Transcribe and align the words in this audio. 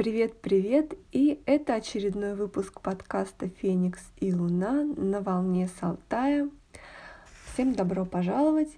Привет-привет! 0.00 0.94
И 1.12 1.42
это 1.44 1.74
очередной 1.74 2.34
выпуск 2.34 2.80
подкаста 2.80 3.50
«Феникс 3.50 4.00
и 4.18 4.32
Луна» 4.32 4.82
на 4.96 5.20
волне 5.20 5.68
Салтая. 5.78 6.48
Всем 7.52 7.74
добро 7.74 8.06
пожаловать! 8.06 8.70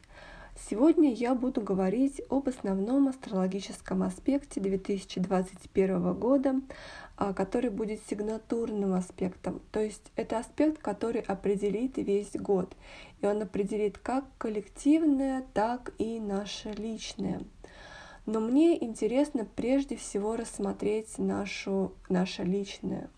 Сегодня 0.69 1.15
я 1.15 1.37
буду 1.37 1.61
говорить 1.61 2.21
об 2.29 2.49
основном 2.49 3.07
астрологическом 3.07 4.03
аспекте 4.03 4.61
2021 4.61 6.13
года, 6.15 6.61
а, 7.17 7.33
который 7.33 7.71
будет 7.71 8.01
сигнатурным 8.11 8.93
аспектом. 8.93 9.63
То 9.71 9.79
есть 9.79 10.11
это 10.17 10.41
аспект, 10.41 10.83
который 10.83 11.21
определит 11.21 11.99
весь 11.99 12.33
год. 12.33 12.75
И 13.21 13.27
он 13.27 13.43
определит 13.43 13.97
как 13.97 14.25
коллективное, 14.39 15.45
так 15.55 15.93
и 15.99 16.19
наше 16.19 16.73
личное. 16.73 17.43
Но 18.27 18.41
мне 18.41 18.83
интересно 18.83 19.47
прежде 19.57 19.97
всего 19.97 20.37
рассмотреть 20.37 21.19
нашу, 21.19 21.93
наше 22.09 22.45
личное, 22.45 23.11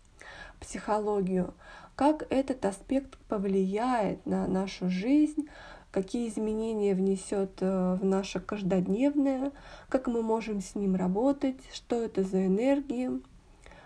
психологию, 0.60 1.52
как 1.94 2.26
этот 2.30 2.64
аспект 2.64 3.18
повлияет 3.28 4.24
на 4.24 4.46
нашу 4.46 4.88
жизнь, 4.88 5.48
какие 5.90 6.28
изменения 6.28 6.94
внесет 6.94 7.58
э, 7.60 7.98
в 8.00 8.04
наше 8.04 8.40
каждодневное, 8.40 9.52
как 9.88 10.08
мы 10.08 10.22
можем 10.22 10.60
с 10.60 10.74
ним 10.74 10.96
работать, 10.96 11.60
что 11.72 12.02
это 12.02 12.24
за 12.24 12.46
энергии. 12.46 13.10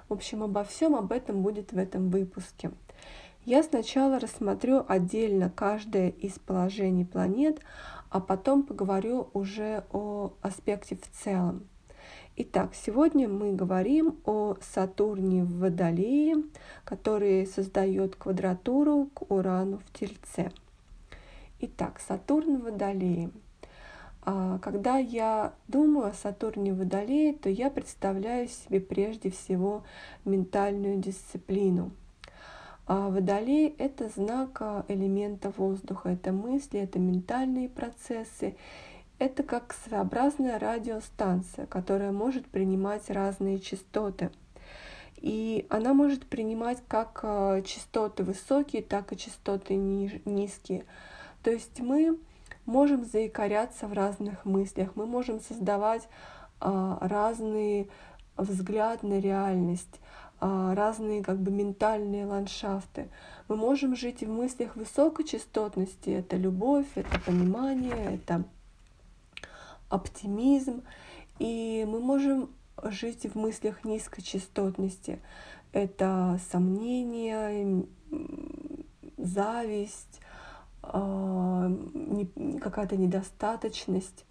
В 0.08 0.14
общем, 0.14 0.42
обо 0.42 0.64
всем 0.64 0.94
об 0.94 1.12
этом 1.12 1.42
будет 1.42 1.72
в 1.72 1.78
этом 1.78 2.08
выпуске. 2.10 2.70
Я 3.44 3.62
сначала 3.62 4.18
рассмотрю 4.18 4.84
отдельно 4.88 5.50
каждое 5.50 6.10
из 6.10 6.38
положений 6.38 7.06
планет, 7.06 7.60
а 8.10 8.20
потом 8.20 8.62
поговорю 8.62 9.28
уже 9.32 9.84
о 9.92 10.32
аспекте 10.42 10.96
в 10.96 11.08
целом. 11.10 11.66
Итак, 12.36 12.70
сегодня 12.74 13.28
мы 13.28 13.52
говорим 13.52 14.16
о 14.24 14.56
Сатурне 14.60 15.42
в 15.42 15.58
Водолее, 15.58 16.44
который 16.84 17.46
создает 17.46 18.14
квадратуру 18.16 19.10
к 19.12 19.30
Урану 19.30 19.78
в 19.78 19.98
Тельце. 19.98 20.52
Итак, 21.60 22.00
Сатурн 22.06 22.58
в 22.58 22.64
Водолее. 22.64 23.30
А, 24.22 24.58
когда 24.60 24.98
я 24.98 25.52
думаю 25.66 26.06
о 26.06 26.12
Сатурне 26.12 26.72
в 26.72 26.78
Водолее, 26.78 27.34
то 27.34 27.48
я 27.48 27.70
представляю 27.70 28.46
себе 28.48 28.80
прежде 28.80 29.30
всего 29.30 29.82
ментальную 30.24 30.98
дисциплину– 30.98 31.90
а 32.88 33.10
водолей— 33.10 33.74
это 33.78 34.08
знак 34.08 34.62
а, 34.62 34.86
элемента 34.88 35.52
воздуха, 35.54 36.08
это 36.08 36.32
мысли, 36.32 36.80
это 36.80 36.98
ментальные 36.98 37.68
процессы, 37.68 38.56
это 39.18 39.42
как 39.42 39.74
своеобразная 39.74 40.58
радиостанция, 40.58 41.66
которая 41.66 42.12
может 42.12 42.46
принимать 42.46 43.10
разные 43.10 43.60
частоты. 43.60 44.30
И 45.16 45.66
она 45.68 45.92
может 45.92 46.24
принимать 46.24 46.78
как 46.88 47.20
а, 47.24 47.60
частоты 47.60 48.24
высокие, 48.24 48.80
так 48.80 49.12
и 49.12 49.18
частоты 49.18 49.74
низкие. 49.74 50.86
То 51.42 51.50
есть 51.50 51.80
мы 51.80 52.18
можем 52.64 53.04
заикаряться 53.04 53.86
в 53.86 53.92
разных 53.92 54.46
мыслях, 54.46 54.92
мы 54.94 55.04
можем 55.04 55.40
создавать 55.40 56.08
разные 56.60 57.86
взгляд 58.36 59.02
на 59.02 59.20
реальность. 59.20 60.00
А, 60.40 60.72
разные 60.74 61.22
как 61.22 61.40
бы 61.40 61.50
ментальные 61.50 62.24
ландшафты. 62.24 63.08
Мы 63.48 63.56
можем 63.56 63.96
жить 63.96 64.22
в 64.22 64.28
мыслях 64.28 64.76
высокой 64.76 65.24
частотности. 65.24 66.10
Это 66.10 66.36
любовь, 66.36 66.86
это 66.94 67.18
понимание, 67.20 68.14
это 68.14 68.44
оптимизм. 69.88 70.84
И 71.40 71.84
мы 71.88 71.98
можем 71.98 72.50
жить 72.84 73.26
в 73.26 73.36
мыслях 73.36 73.84
низкой 73.84 74.22
частотности. 74.22 75.20
Это 75.72 76.38
сомнения, 76.52 77.84
зависть, 79.16 80.20
а, 80.82 81.68
какая-то 82.60 82.96
недостаточность. 82.96 84.24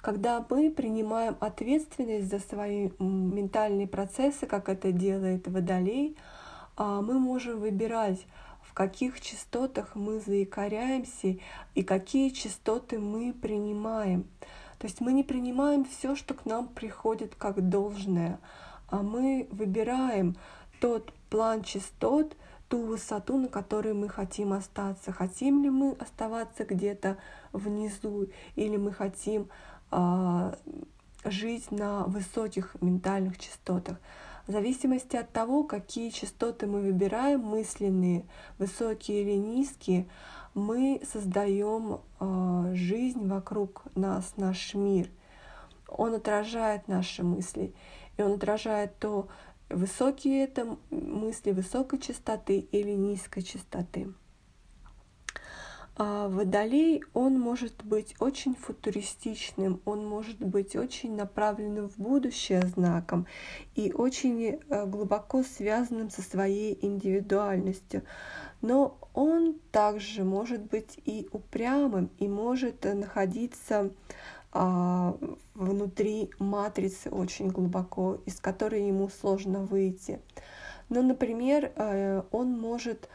Когда 0.00 0.44
мы 0.48 0.70
принимаем 0.70 1.36
ответственность 1.40 2.30
за 2.30 2.38
свои 2.38 2.90
ментальные 2.98 3.88
процессы, 3.88 4.46
как 4.46 4.68
это 4.68 4.92
делает 4.92 5.48
Водолей, 5.48 6.16
а, 6.76 7.02
мы 7.02 7.18
можем 7.18 7.58
выбирать, 7.58 8.24
в 8.62 8.72
каких 8.74 9.20
частотах 9.20 9.96
мы 9.96 10.20
заикаряемся 10.20 11.36
и 11.74 11.82
какие 11.82 12.28
частоты 12.28 13.00
мы 13.00 13.32
принимаем. 13.32 14.28
То 14.78 14.86
есть 14.86 15.00
мы 15.00 15.12
не 15.12 15.24
принимаем 15.24 15.84
все, 15.84 16.14
что 16.14 16.34
к 16.34 16.46
нам 16.46 16.68
приходит 16.68 17.34
как 17.34 17.68
должное, 17.68 18.38
а 18.88 19.02
мы 19.02 19.48
выбираем 19.50 20.36
тот 20.80 21.12
план 21.28 21.64
частот, 21.64 22.36
ту 22.68 22.82
высоту, 22.82 23.38
на 23.38 23.48
которой 23.48 23.94
мы 23.94 24.08
хотим 24.08 24.52
остаться. 24.52 25.10
Хотим 25.10 25.64
ли 25.64 25.70
мы 25.70 25.96
оставаться 25.98 26.64
где-то 26.64 27.16
внизу, 27.52 28.28
или 28.54 28.76
мы 28.76 28.92
хотим 28.92 29.48
жить 31.24 31.70
на 31.70 32.04
высоких 32.04 32.76
ментальных 32.80 33.38
частотах. 33.38 33.98
В 34.46 34.52
зависимости 34.52 35.14
от 35.14 35.30
того, 35.30 35.64
какие 35.64 36.08
частоты 36.08 36.66
мы 36.66 36.80
выбираем, 36.80 37.40
мысленные, 37.40 38.24
высокие 38.58 39.22
или 39.22 39.36
низкие, 39.36 40.08
мы 40.54 41.02
создаем 41.12 42.00
э, 42.18 42.72
жизнь 42.74 43.28
вокруг 43.28 43.84
нас, 43.94 44.32
наш 44.38 44.72
мир. 44.72 45.10
Он 45.86 46.14
отражает 46.14 46.88
наши 46.88 47.22
мысли, 47.22 47.74
и 48.16 48.22
он 48.22 48.32
отражает 48.32 48.98
то, 48.98 49.28
высокие 49.68 50.44
это 50.44 50.78
мысли 50.90 51.52
высокой 51.52 51.98
частоты 51.98 52.58
или 52.58 52.92
низкой 52.92 53.42
частоты. 53.42 54.08
А 56.00 56.28
водолей, 56.28 57.02
он 57.12 57.40
может 57.40 57.84
быть 57.84 58.14
очень 58.20 58.54
футуристичным, 58.54 59.80
он 59.84 60.06
может 60.06 60.38
быть 60.38 60.76
очень 60.76 61.16
направленным 61.16 61.88
в 61.88 61.98
будущее 61.98 62.62
знаком 62.62 63.26
и 63.74 63.92
очень 63.92 64.44
э, 64.44 64.86
глубоко 64.86 65.42
связанным 65.42 66.08
со 66.08 66.22
своей 66.22 66.78
индивидуальностью. 66.80 68.04
Но 68.60 68.96
он 69.12 69.56
также 69.72 70.22
может 70.22 70.62
быть 70.70 71.00
и 71.04 71.28
упрямым, 71.32 72.10
и 72.18 72.28
может 72.28 72.84
находиться 72.84 73.90
а, 74.52 75.16
внутри 75.54 76.30
матрицы 76.38 77.10
очень 77.10 77.48
глубоко, 77.48 78.20
из 78.24 78.40
которой 78.40 78.86
ему 78.86 79.08
сложно 79.08 79.60
выйти. 79.60 80.20
Но, 80.88 81.02
например, 81.02 81.72
э, 81.74 82.22
он 82.30 82.52
может 82.58 83.08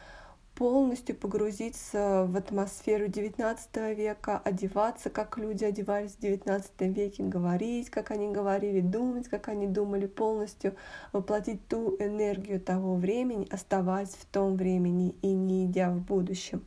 полностью 0.54 1.16
погрузиться 1.16 2.26
в 2.28 2.36
атмосферу 2.36 3.06
XIX 3.06 3.94
века, 3.94 4.40
одеваться, 4.44 5.10
как 5.10 5.36
люди 5.36 5.64
одевались 5.64 6.12
в 6.12 6.20
XIX 6.20 6.64
веке, 6.92 7.24
говорить, 7.24 7.90
как 7.90 8.10
они 8.10 8.30
говорили, 8.30 8.80
думать, 8.80 9.28
как 9.28 9.48
они 9.48 9.66
думали, 9.66 10.06
полностью 10.06 10.76
воплотить 11.12 11.66
ту 11.66 11.96
энергию 11.98 12.60
того 12.60 12.94
времени, 12.94 13.48
оставаясь 13.50 14.14
в 14.14 14.24
том 14.26 14.56
времени 14.56 15.16
и 15.22 15.32
не 15.32 15.66
идя 15.66 15.90
в 15.90 15.98
будущем. 15.98 16.64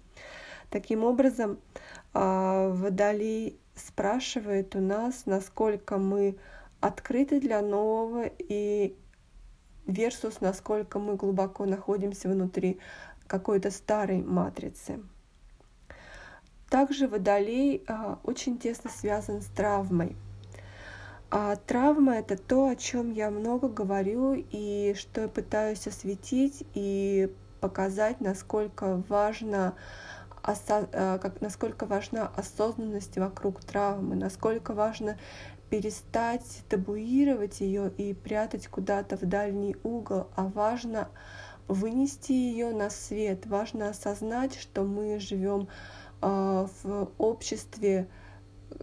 Таким 0.69 1.05
образом, 1.05 1.57
а, 2.13 2.69
Водолей 2.69 3.57
спрашивает 3.73 4.75
у 4.75 4.81
нас, 4.81 5.25
насколько 5.25 5.97
мы 5.97 6.35
открыты 6.81 7.39
для 7.39 7.61
нового 7.61 8.25
и 8.37 8.97
versus 9.87 10.37
насколько 10.41 10.99
мы 10.99 11.15
глубоко 11.15 11.65
находимся 11.65 12.29
внутри 12.29 12.79
какой-то 13.27 13.71
старой 13.71 14.21
матрицы. 14.21 14.99
Также 16.69 17.07
водолей 17.07 17.83
а, 17.87 18.19
очень 18.23 18.57
тесно 18.57 18.89
связан 18.89 19.41
с 19.41 19.45
травмой. 19.45 20.15
А 21.29 21.55
травма 21.55 22.15
это 22.15 22.37
то, 22.37 22.67
о 22.67 22.75
чем 22.75 23.11
я 23.11 23.29
много 23.29 23.67
говорю 23.67 24.33
и 24.33 24.95
что 24.97 25.21
я 25.21 25.27
пытаюсь 25.27 25.87
осветить 25.87 26.65
и 26.73 27.33
показать, 27.59 28.21
насколько 28.21 29.03
важно 29.09 29.75
а, 30.41 31.17
как, 31.17 31.41
насколько 31.41 31.85
важна 31.85 32.31
осознанность 32.35 33.17
вокруг 33.17 33.61
травмы, 33.61 34.15
насколько 34.15 34.73
важно 34.73 35.17
перестать 35.69 36.63
табуировать 36.69 37.59
ее 37.59 37.91
и 37.97 38.13
прятать 38.13 38.67
куда-то 38.67 39.17
в 39.17 39.21
дальний 39.21 39.75
угол, 39.83 40.27
а 40.35 40.43
важно 40.43 41.09
вынести 41.67 42.31
ее 42.31 42.73
на 42.73 42.89
свет. 42.89 43.45
Важно 43.45 43.89
осознать, 43.89 44.55
что 44.55 44.83
мы 44.83 45.19
живем 45.19 45.67
а, 46.21 46.67
в 46.83 47.11
обществе, 47.17 48.07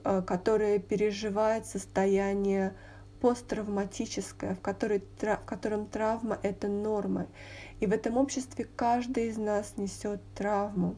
а, 0.03 0.23
которое 0.23 0.79
переживает 0.79 1.67
состояние 1.67 2.75
посттравматическое, 3.21 4.55
в, 4.55 4.61
которой, 4.61 5.03
в 5.19 5.37
котором 5.47 5.87
травма— 5.87 6.39
это 6.43 6.69
норма. 6.69 7.27
И 7.81 7.87
в 7.87 7.93
этом 7.93 8.19
обществе 8.19 8.67
каждый 8.77 9.29
из 9.29 9.39
нас 9.39 9.75
несет 9.77 10.21
травму. 10.35 10.97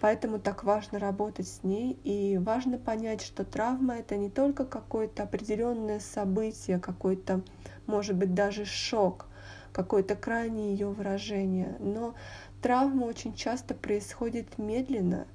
Поэтому 0.00 0.38
так 0.38 0.62
важно 0.62 0.98
работать 0.98 1.48
с 1.48 1.64
ней 1.64 1.98
и 2.04 2.38
важно 2.38 2.78
понять, 2.78 3.22
что 3.22 3.44
травма 3.44 3.96
это 3.96 4.16
не 4.16 4.28
только 4.28 4.64
какое-то 4.64 5.22
определенное 5.22 6.00
событие, 6.00 6.78
какой-то 6.78 7.42
может 7.86 8.16
быть 8.16 8.34
даже 8.34 8.66
шок, 8.66 9.26
какое-то 9.76 10.16
крайнее 10.16 10.72
ее 10.72 10.88
выражение. 10.88 11.76
Но 11.80 12.14
травма 12.62 13.04
очень 13.04 13.34
часто 13.34 13.74
происходит 13.74 14.56
медленно. 14.56 15.26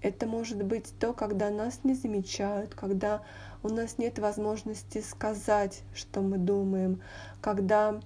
Это 0.00 0.26
может 0.26 0.64
быть 0.64 0.94
то, 0.98 1.12
когда 1.12 1.50
нас 1.50 1.80
не 1.84 1.92
замечают, 1.92 2.74
когда 2.74 3.20
у 3.62 3.68
нас 3.68 3.98
нет 3.98 4.18
возможности 4.18 5.02
сказать, 5.02 5.82
что 5.94 6.22
мы 6.22 6.38
думаем, 6.38 7.02
когда 7.42 8.00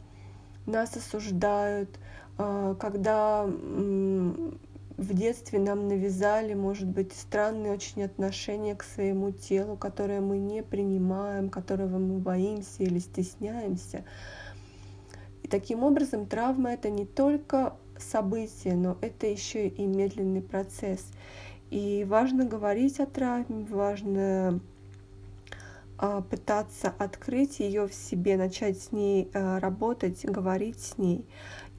нас 0.67 0.97
осуждают, 0.97 2.01
а, 2.37 2.75
когда 2.75 3.45
в 3.45 5.15
детстве 5.15 5.61
нам 5.61 5.87
навязали, 5.87 6.55
может 6.55 6.89
быть, 6.89 7.13
странные 7.13 7.73
очень 7.73 8.03
отношения 8.03 8.75
к 8.75 8.83
своему 8.83 9.31
телу, 9.31 9.77
которое 9.77 10.21
мы 10.21 10.39
не 10.39 10.65
принимаем, 10.65 11.49
которого 11.49 11.99
мы 11.99 12.19
боимся 12.19 12.83
или 12.83 12.99
стесняемся. 12.99 14.05
И 15.47 15.49
таким 15.49 15.85
образом 15.85 16.27
травма 16.27 16.73
это 16.73 16.91
не 16.91 17.07
только 17.07 17.77
событие, 17.97 18.75
но 18.75 18.99
это 19.01 19.29
еще 19.29 19.69
и 19.69 19.87
медленный 19.87 20.43
процесс. 20.43 21.07
И 21.71 22.05
важно 22.05 22.45
говорить 22.45 22.99
о 22.99 23.07
травме, 23.07 23.65
важно 23.65 24.59
а, 25.99 26.23
пытаться 26.23 26.93
открыть 26.99 27.61
ее 27.61 27.87
в 27.87 27.95
себе, 27.95 28.37
начать 28.37 28.77
с 28.77 28.91
ней 28.91 29.31
а, 29.35 29.61
работать, 29.61 30.25
говорить 30.25 30.81
с 30.81 30.99
ней. 30.99 31.25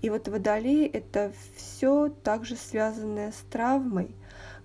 И 0.02 0.10
вот 0.10 0.30
водолей— 0.30 0.88
это 0.94 1.34
все 1.58 2.08
также 2.24 2.56
связанное 2.56 3.34
с 3.34 3.44
травмой, 3.52 4.16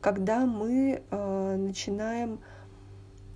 когда 0.01 0.47
мы 0.47 1.03
э, 1.11 1.57
начинаем 1.57 2.39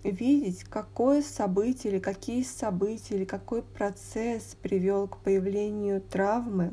видеть, 0.03 0.65
какое 0.65 1.23
событие 1.23 1.95
или 1.95 2.01
какие 2.01 2.43
события 2.43 3.17
или 3.17 3.25
какой 3.25 3.63
процесс 3.63 4.57
привел 4.61 5.09
к 5.09 5.19
появлению 5.19 6.01
травмы, 6.01 6.73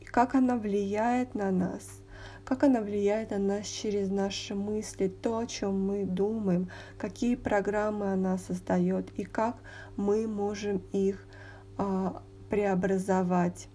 и 0.00 0.04
как 0.04 0.34
она 0.34 0.56
влияет 0.56 1.34
на 1.34 1.50
нас, 1.50 2.00
как 2.44 2.62
она 2.62 2.80
влияет 2.80 3.30
на 3.30 3.38
нас 3.38 3.66
через 3.66 4.10
наши 4.10 4.54
мысли, 4.54 5.08
то, 5.08 5.38
о 5.38 5.46
чем 5.46 5.86
мы 5.86 6.04
думаем, 6.04 6.70
какие 6.98 7.34
программы 7.34 8.12
она 8.12 8.38
создает 8.38 9.10
и 9.18 9.24
как 9.24 9.56
мы 9.96 10.26
можем 10.26 10.78
их 10.92 11.26
э, 11.78 12.10
преобразовать. 12.48 13.68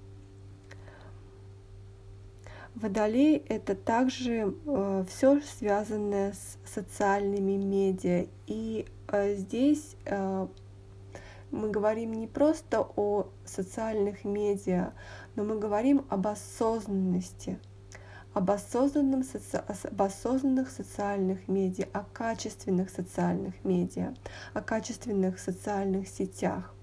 Водолей— 2.75 3.44
это 3.50 3.75
также 3.75 4.56
э, 4.65 5.06
все 5.09 5.41
связанное 5.41 6.33
с 6.33 6.57
социальными 6.65 7.57
медиа. 7.57 8.27
И 8.47 8.88
э, 9.09 9.35
здесь 9.35 9.97
э, 10.06 10.47
мы 11.51 11.69
говорим 11.69 12.13
не 12.13 12.27
просто 12.27 12.81
о 12.95 13.27
социальных 13.44 14.23
медиа, 14.23 14.94
но 15.35 15.44
мы 15.44 15.59
говорим 15.59 16.06
об 16.09 16.27
осознанности, 16.27 17.59
об, 18.33 18.50
осознанном, 18.50 19.23
об 19.83 20.01
осознанных 20.01 20.69
социальных 20.69 21.50
медиа, 21.50 21.88
о 21.91 22.03
качественных 22.03 22.89
социальных 22.89 23.65
медиа, 23.65 24.13
о 24.53 24.62
качественных 24.62 25.39
социальных 25.39 26.07
сетях. 26.07 26.73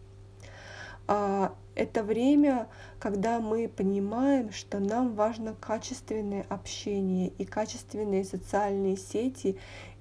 Это 1.78 2.02
время, 2.02 2.66
когда 2.98 3.38
мы 3.38 3.68
понимаем, 3.68 4.50
что 4.50 4.80
нам 4.80 5.14
важно 5.14 5.54
качественное 5.54 6.44
общение 6.48 7.28
и 7.38 7.44
качественные 7.44 8.24
социальные 8.24 8.96
сети, 8.96 9.56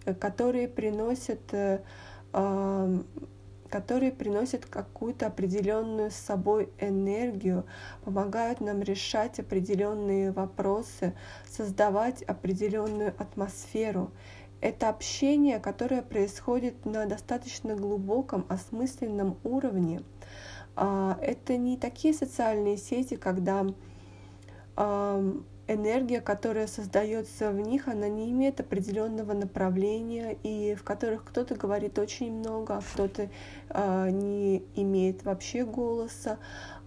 э, 0.06 0.15
которые 0.15 0.68
приносят 0.68 1.53
э, 1.53 1.79
которые 3.69 4.12
приносят 4.12 4.65
какую-то 4.65 5.27
определенную 5.27 6.09
с 6.09 6.15
собой 6.15 6.69
энергию, 6.79 7.65
помогают 8.03 8.59
нам 8.59 8.81
решать 8.81 9.39
определенные 9.39 10.31
вопросы, 10.31 11.13
создавать 11.47 12.24
определенную 12.24 13.13
атмосферу. 13.19 14.09
Это 14.62 14.89
общение, 14.89 15.59
которое 15.59 16.01
происходит 16.01 16.85
на 16.85 17.06
достаточно 17.06 17.75
глубоком, 17.75 18.47
осмысленном 18.50 19.38
уровне. 19.44 20.01
А, 20.79 21.18
это 21.21 21.57
не 21.57 21.75
такие 21.75 22.13
социальные 22.13 22.77
сети, 22.77 23.15
когда 23.15 23.65
энергия, 25.68 26.21
которая 26.21 26.68
создается 26.68 27.51
в 27.51 27.59
них, 27.59 27.88
она 27.88 28.07
не 28.07 28.29
имеет 28.31 28.59
определенного 28.59 29.33
направления, 29.33 30.38
и 30.44 30.75
в 30.75 30.83
которых 30.83 31.25
кто-то 31.25 31.56
говорит 31.56 31.97
очень 31.97 32.31
много, 32.31 32.77
а 32.77 32.81
кто-то 32.81 33.29
э, 33.69 34.09
не 34.12 34.63
имеет 34.75 35.24
вообще 35.24 35.65
голоса, 35.65 36.38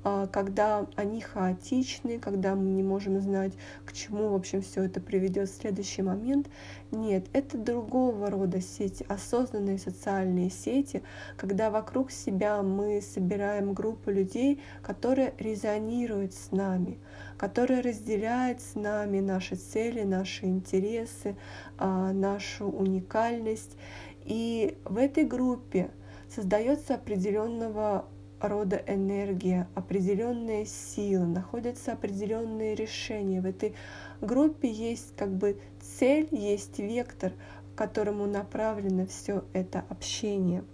когда 0.02 0.86
они 0.96 1.20
хаотичны, 1.20 2.18
когда 2.18 2.54
мы 2.54 2.70
не 2.70 2.82
можем 2.82 3.20
знать, 3.20 3.52
к 3.84 3.92
чему, 3.92 4.28
в 4.28 4.34
общем, 4.34 4.62
все 4.62 4.84
это 4.84 5.00
приведет 5.00 5.48
в 5.48 5.60
следующий 5.60 6.02
момент. 6.02 6.48
Нет, 6.90 7.26
это 7.32 7.58
другого 7.58 8.30
рода 8.30 8.60
сети, 8.60 9.04
осознанные 9.08 9.78
социальные 9.78 10.50
сети, 10.50 11.02
когда 11.36 11.70
вокруг 11.70 12.10
себя 12.10 12.62
мы 12.62 13.02
собираем 13.02 13.74
группу 13.74 14.10
людей, 14.10 14.62
которые 14.82 15.34
резонируют 15.38 16.34
с 16.34 16.50
нами 16.50 16.98
которая 17.40 17.80
разделяет 17.82 18.60
с 18.60 18.74
нами 18.74 19.20
наши 19.20 19.56
цели, 19.56 20.02
наши 20.02 20.44
интересы, 20.44 21.36
а, 21.78 22.12
нашу 22.12 22.66
уникальность. 22.66 23.78
И 24.26 24.76
в 24.84 24.98
этой 24.98 25.24
группе 25.24 25.90
создается 26.28 26.96
определенного 26.96 28.04
рода 28.40 28.82
энергия, 28.86 29.68
определенные 29.74 30.66
силы, 30.66 31.26
находятся 31.26 31.92
определенные 31.92 32.74
решения. 32.74 33.40
В 33.40 33.46
этой 33.46 33.74
группе 34.20 34.70
есть 34.70 35.14
как 35.16 35.30
бы 35.30 35.60
цель, 35.80 36.28
есть 36.30 36.78
вектор, 36.78 37.32
к 37.74 37.78
которому 37.78 38.26
направлено 38.26 39.06
все 39.06 39.44
это 39.52 39.84
общение. 39.88 40.64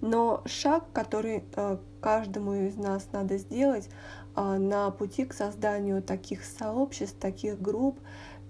Но 0.00 0.42
шаг, 0.46 0.84
который 0.92 1.44
э, 1.54 1.76
каждому 2.00 2.54
из 2.54 2.76
нас 2.76 3.08
надо 3.12 3.38
сделать, 3.38 3.88
а, 4.34 4.58
на 4.58 4.90
пути 4.90 5.24
к 5.24 5.32
созданию 5.32 6.02
таких 6.02 6.44
сообществ, 6.44 7.18
таких 7.18 7.60
групп, 7.60 8.00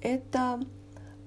это 0.01 0.61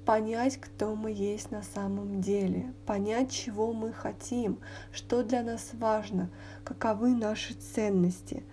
понять, 0.05 0.57
кто 0.57 0.95
мы 0.95 1.11
есть 1.11 1.51
на 1.51 1.63
самом 1.63 2.21
деле, 2.21 2.73
понять, 2.85 3.31
чего 3.31 3.73
мы 3.73 3.93
хотим, 3.93 4.59
что 4.91 5.23
для 5.23 5.43
нас 5.43 5.71
важно, 5.73 6.29
каковы 6.63 7.15
наши 7.15 7.53
ценности. 7.53 8.43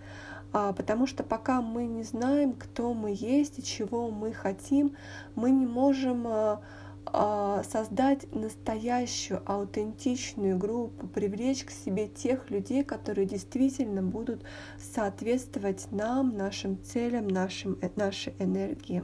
А, 0.53 0.73
потому 0.73 1.07
что 1.07 1.23
пока 1.23 1.61
мы 1.61 1.85
не 1.85 2.03
знаем, 2.03 2.53
кто 2.53 2.93
мы 2.93 3.15
есть 3.17 3.59
и 3.59 3.63
чего 3.63 4.09
мы 4.11 4.33
хотим, 4.33 4.95
мы 5.35 5.51
не 5.51 5.65
можем 5.65 6.27
а, 6.27 6.61
а, 7.05 7.63
создать 7.63 8.33
настоящую, 8.33 9.41
аутентичную 9.45 10.57
группу, 10.57 11.07
привлечь 11.07 11.63
к 11.63 11.71
себе 11.71 12.07
тех 12.07 12.49
людей, 12.51 12.83
которые 12.83 13.25
действительно 13.25 14.01
будут 14.01 14.43
соответствовать 14.77 15.87
нам, 15.91 16.37
нашим 16.37 16.81
целям, 16.83 17.27
нашим, 17.27 17.77
э, 17.81 17.89
нашей 17.95 18.33
энергии. 18.39 19.03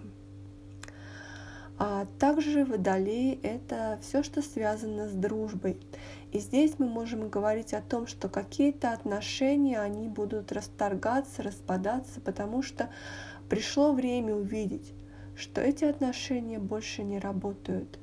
А 1.80 2.08
также 2.18 2.66
водолей— 2.66 3.40
это 3.44 4.00
все, 4.02 4.24
что 4.24 4.42
связано 4.42 5.08
с 5.08 5.14
дружбой. 5.14 5.78
И 6.32 6.40
здесь 6.40 6.80
мы 6.80 6.88
можем 6.88 7.30
говорить 7.30 7.74
о 7.74 7.82
том, 7.82 8.08
что 8.08 8.30
какие-то 8.30 8.94
отношения, 8.94 9.80
они 9.80 10.08
будут 10.08 10.52
расторгаться, 10.52 11.44
распадаться, 11.44 12.20
потому 12.22 12.64
что 12.64 12.90
пришло 13.48 13.94
время 13.94 14.34
увидеть, 14.34 14.94
что 15.36 15.62
эти 15.62 15.86
отношения 15.86 16.58
больше 16.58 17.04
не 17.04 17.20
работают. 17.20 18.00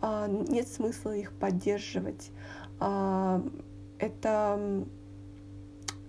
А, 0.00 0.26
нет 0.26 0.66
смысла 0.66 1.14
их 1.16 1.32
поддерживать. 1.32 2.30
А, 2.80 3.40
это 4.00 4.84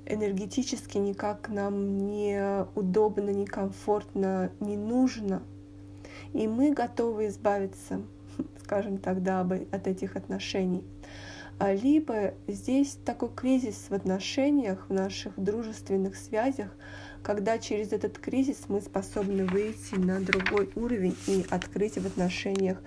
энергетически 0.08 0.98
никак 0.98 1.48
нам 1.50 1.98
не 1.98 2.66
удобно, 2.76 3.30
не 3.30 3.46
комфортно, 3.46 4.52
не 4.60 4.78
нужно. 4.78 5.44
И 6.34 6.48
мы 6.48 6.74
готовы 6.74 7.28
избавиться, 7.28 8.02
скажем 8.64 8.98
тогда, 8.98 9.42
от 9.42 9.88
этих 9.88 10.16
отношений. 10.16 10.84
А, 11.60 11.74
либо 11.74 12.34
здесь 12.48 12.98
такой 13.06 13.30
кризис 13.30 13.86
в 13.90 13.94
отношениях, 13.94 14.86
в 14.90 14.94
наших 14.94 15.40
дружественных 15.40 16.16
связях, 16.16 16.70
когда 17.22 17.58
через 17.58 17.94
этот 17.94 18.18
кризис 18.18 18.64
мы 18.68 18.82
способны 18.82 19.46
выйти 19.46 19.96
на 19.96 20.20
другой 20.20 20.72
уровень 20.76 21.16
и 21.28 21.46
открыть 21.50 21.98
в 21.98 22.06
отношениях 22.06 22.82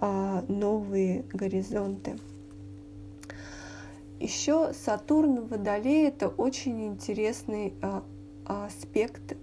а, 0.00 0.44
новые 0.48 1.24
горизонты. 1.32 2.18
Еще 4.20 4.74
Сатурн 4.74 5.40
в 5.40 5.48
Водолее 5.48 6.08
это 6.08 6.28
очень 6.28 6.86
интересный 6.86 7.74
а, 7.80 8.04
аспект, 8.44 9.36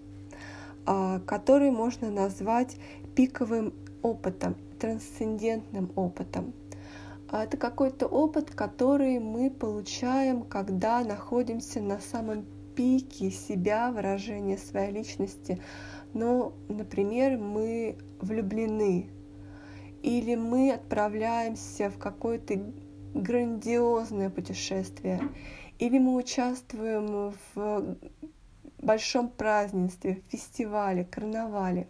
который 1.26 1.70
можно 1.70 2.10
назвать 2.10 2.78
пиковым 3.18 3.74
опытом, 4.04 4.56
трансцендентным 4.80 5.92
опытом. 5.96 6.54
Это 7.32 7.58
какой-то 7.58 8.06
опыт, 8.06 8.52
который 8.52 9.18
мы 9.18 9.50
получаем, 9.50 10.44
когда 10.44 11.04
находимся 11.04 11.82
на 11.82 11.98
самом 11.98 12.46
пике 12.76 13.32
себя, 13.32 13.92
выражение 13.92 14.60
своей 14.60 14.92
личности. 14.92 15.60
Но, 16.14 16.54
например, 16.70 17.40
мы 17.40 17.98
влюблены, 18.22 19.10
или 20.04 20.36
мы 20.36 20.72
отправляемся 20.72 21.90
в 21.90 21.98
какое-то 21.98 22.72
грандиозное 23.16 24.30
путешествие, 24.30 25.22
или 25.80 25.98
мы 25.98 26.18
участвуем 26.18 27.34
в 27.56 27.98
большом 28.78 29.30
празднестве, 29.30 30.22
фестивале, 30.30 31.04
карнавале. 31.04 31.88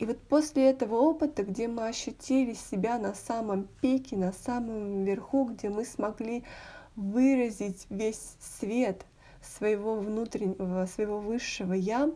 И 0.00 0.06
вот 0.06 0.18
после 0.18 0.70
этого 0.70 0.94
опыта, 0.94 1.42
где 1.42 1.68
мы 1.68 1.86
ощутили 1.86 2.54
себя 2.54 2.98
на 2.98 3.12
самом 3.12 3.68
пике, 3.82 4.16
на 4.16 4.32
самом 4.32 5.04
верху, 5.04 5.44
где 5.44 5.68
мы 5.68 5.84
смогли 5.84 6.42
выразить 6.96 7.84
весь 7.90 8.36
свет 8.40 9.04
своего 9.42 9.96
внутреннего, 9.96 10.86
своего 10.86 11.20
высшего 11.20 11.74
я, 11.74 12.10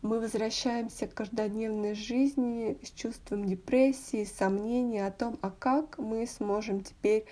мы 0.00 0.20
возвращаемся 0.20 1.06
к 1.06 1.12
каждодневной 1.12 1.92
жизни 1.92 2.78
с 2.82 2.90
чувством 2.92 3.44
депрессии, 3.44 4.24
сомнений 4.24 5.00
о 5.00 5.10
том, 5.10 5.38
а 5.42 5.50
как 5.50 5.98
мы 5.98 6.26
сможем 6.26 6.80
теперь 6.80 7.26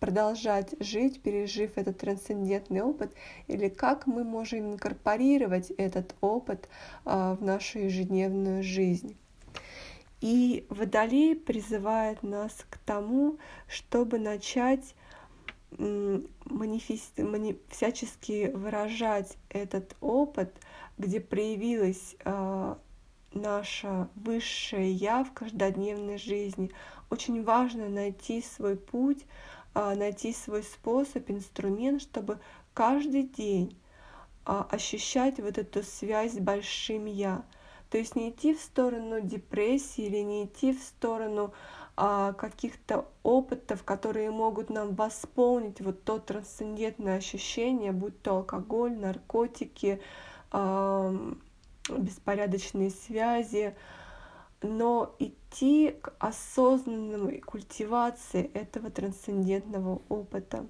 продолжать 0.00 0.74
жить, 0.80 1.22
пережив 1.22 1.76
этот 1.76 1.98
трансцендентный 1.98 2.82
опыт, 2.82 3.14
или 3.46 3.68
как 3.68 4.06
мы 4.06 4.24
можем 4.24 4.72
инкорпорировать 4.72 5.70
этот 5.70 6.14
опыт 6.20 6.68
а, 7.04 7.34
в 7.34 7.42
нашу 7.42 7.78
ежедневную 7.78 8.62
жизнь. 8.62 9.16
И 10.20 10.66
Водолей 10.68 11.36
призывает 11.36 12.22
нас 12.22 12.66
к 12.68 12.78
тому, 12.78 13.38
чтобы 13.68 14.18
начать 14.18 14.94
манифест, 15.78 17.18
мани, 17.18 17.58
всячески 17.68 18.50
выражать 18.54 19.36
этот 19.50 19.96
опыт, 20.00 20.54
где 20.96 21.20
проявилась 21.20 22.16
э, 22.24 22.74
наша 23.32 24.08
высшее 24.14 24.90
я 24.90 25.24
в 25.24 25.32
каждодневной 25.32 26.18
жизни, 26.18 26.70
очень 27.10 27.42
важно 27.42 27.88
найти 27.88 28.42
свой 28.42 28.76
путь, 28.76 29.24
а, 29.74 29.94
найти 29.94 30.32
свой 30.32 30.62
способ, 30.62 31.30
инструмент, 31.30 32.02
чтобы 32.02 32.38
каждый 32.74 33.22
день 33.24 33.76
а, 34.44 34.66
ощущать 34.70 35.38
вот 35.38 35.58
эту 35.58 35.82
связь 35.82 36.34
с 36.34 36.38
большим 36.38 37.06
я. 37.06 37.44
То 37.90 37.98
есть 37.98 38.16
не 38.16 38.30
идти 38.30 38.54
в 38.54 38.60
сторону 38.60 39.20
депрессии 39.20 40.04
или 40.04 40.18
не 40.18 40.44
идти 40.44 40.72
в 40.72 40.82
сторону 40.82 41.54
а, 41.96 42.32
каких-то 42.34 43.06
опытов, 43.22 43.82
которые 43.84 44.30
могут 44.30 44.68
нам 44.68 44.94
восполнить 44.94 45.80
вот 45.80 46.04
то 46.04 46.18
трансцендентное 46.18 47.16
ощущение, 47.16 47.92
будь 47.92 48.20
то 48.22 48.36
алкоголь, 48.36 48.96
наркотики, 48.96 50.00
беспорядочные 51.88 52.90
связи, 52.90 53.74
но 54.62 55.14
идти 55.18 55.94
к 56.00 56.14
осознанной 56.18 57.40
культивации 57.40 58.50
этого 58.54 58.90
трансцендентного 58.90 60.02
опыта. 60.08 60.66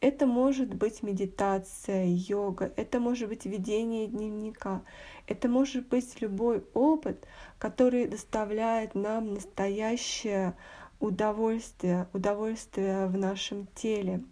Это 0.00 0.26
может 0.26 0.72
быть 0.72 1.02
медитация, 1.02 2.06
йога, 2.06 2.72
это 2.76 3.00
может 3.00 3.28
быть 3.28 3.44
ведение 3.44 4.06
дневника, 4.06 4.82
это 5.26 5.46
может 5.46 5.88
быть 5.88 6.22
любой 6.22 6.64
опыт, 6.72 7.26
который 7.58 8.08
доставляет 8.08 8.94
нам 8.94 9.34
настоящее 9.34 10.56
удовольствие, 11.00 12.08
удовольствие 12.14 13.08
в 13.08 13.16
нашем 13.18 13.66
теле. 13.74 14.24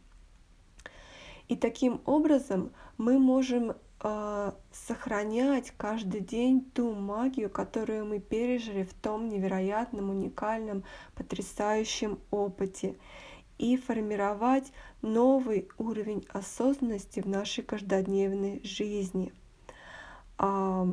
И 1.49 1.57
таким 1.57 2.01
образом 2.07 2.73
мы 2.97 3.19
можем 3.19 3.75
э, 4.01 4.53
сохранять 4.73 5.73
каждый 5.77 6.21
день 6.21 6.71
ту 6.75 6.95
магию, 6.95 7.51
которую 7.51 8.07
мы 8.07 8.21
пережили 8.21 8.85
в 8.85 8.95
том 8.95 9.29
невероятном, 9.29 10.11
уникальном, 10.11 10.85
потрясающем 11.15 12.19
опыте 12.31 12.97
и 13.59 13.77
формировать 13.77 14.73
новый 15.03 15.69
уровень 15.79 16.25
осознанности 16.33 17.21
в 17.21 17.27
нашей 17.27 17.65
каждодневной 17.65 18.61
жизни. 18.63 19.33
А, 20.39 20.87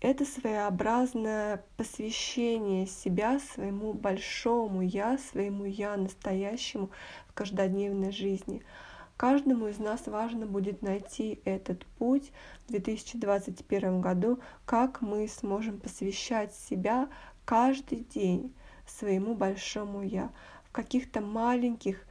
это 0.00 0.24
своеобразное 0.24 1.64
посвящение 1.76 2.86
себя 2.86 3.40
своему 3.40 3.92
большому 3.92 4.82
я, 4.82 5.18
своему 5.18 5.64
я 5.64 5.96
настоящему 5.96 6.90
в 7.28 7.34
каждодневной 7.34 8.12
жизни– 8.12 8.62
Каждому 9.18 9.66
из 9.66 9.80
нас 9.80 10.06
важно 10.06 10.46
будет 10.46 10.80
найти 10.80 11.40
этот 11.44 11.84
путь 11.98 12.30
в 12.66 12.70
2021 12.70 14.00
году, 14.00 14.38
как 14.64 15.02
мы 15.02 15.26
сможем 15.26 15.80
посвящать 15.80 16.54
себя 16.54 17.08
каждый 17.44 18.04
день 18.04 18.54
своему 18.86 19.34
большому 19.34 20.02
я 20.02 20.30
в 20.62 20.70
каких-то 20.70 21.20
маленьких, 21.20 22.06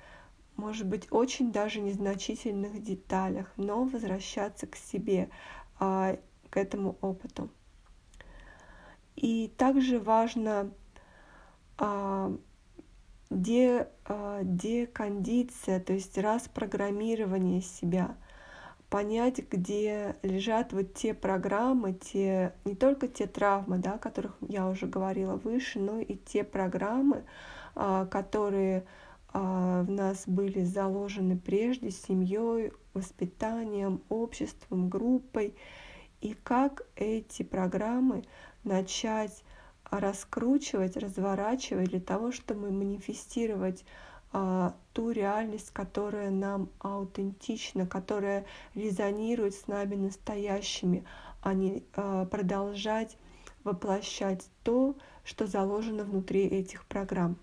может 0.58 0.86
быть, 0.86 1.08
очень 1.10 1.54
даже 1.54 1.80
незначительных 1.80 2.84
деталях, 2.84 3.54
но 3.56 3.86
возвращаться 3.86 4.68
к 4.68 4.76
себе, 4.76 5.30
а, 5.80 6.18
к 6.50 6.58
этому 6.58 6.98
опыту. 7.00 7.50
И 9.16 9.48
также 9.56 9.98
важно 9.98 10.74
а, 11.78 12.36
де, 13.30 13.88
а, 14.06 14.40
декондиция, 14.44 15.80
то 15.80 15.94
есть 15.94 16.18
распрограммирование 16.18 17.62
себя, 17.62 18.16
понять, 18.90 19.42
где 19.50 20.16
лежат 20.24 20.72
вот 20.74 20.94
те 20.94 21.14
программы, 21.14 21.94
те, 21.94 22.54
не 22.64 22.76
только 22.76 23.08
те 23.08 23.28
травмы, 23.28 23.78
да, 23.80 23.94
о 23.94 24.00
которых 24.00 24.38
я 24.48 24.68
уже 24.68 24.88
говорила 24.88 25.36
выше, 25.36 25.80
но 25.80 26.00
и 26.00 26.16
те 26.16 26.44
программы, 26.44 27.24
а, 27.76 28.06
которые 28.06 28.86
а, 29.34 29.84
в 29.84 29.92
нас 29.92 30.24
были 30.26 30.64
заложены 30.64 31.38
прежде 31.38 31.92
семьей, 31.92 32.72
воспитанием, 32.94 34.02
обществом, 34.10 34.90
группой, 34.90 35.56
и 36.22 36.34
как 36.34 36.88
эти 36.96 37.44
программы 37.44 38.24
начать 38.64 39.44
раскручивать, 39.92 40.98
разворачивать 40.98 41.90
для 41.90 42.00
того, 42.00 42.32
чтобы 42.32 42.72
манифестировать 42.72 43.86
а, 44.34 44.76
ту 44.94 45.12
реальность, 45.12 45.72
которая 45.72 46.30
нам 46.30 46.70
аутентична, 46.80 47.88
которая 47.88 48.46
резонирует 48.76 49.56
с 49.56 49.68
нами 49.68 49.96
настоящими, 49.96 51.06
а 51.42 51.54
не 51.54 51.84
а, 51.96 52.26
продолжать 52.26 53.18
воплощать 53.64 54.48
то, 54.64 54.96
что 55.24 55.46
заложено 55.46 56.04
внутри 56.04 56.46
этих 56.46 56.86
программ. 56.86 57.38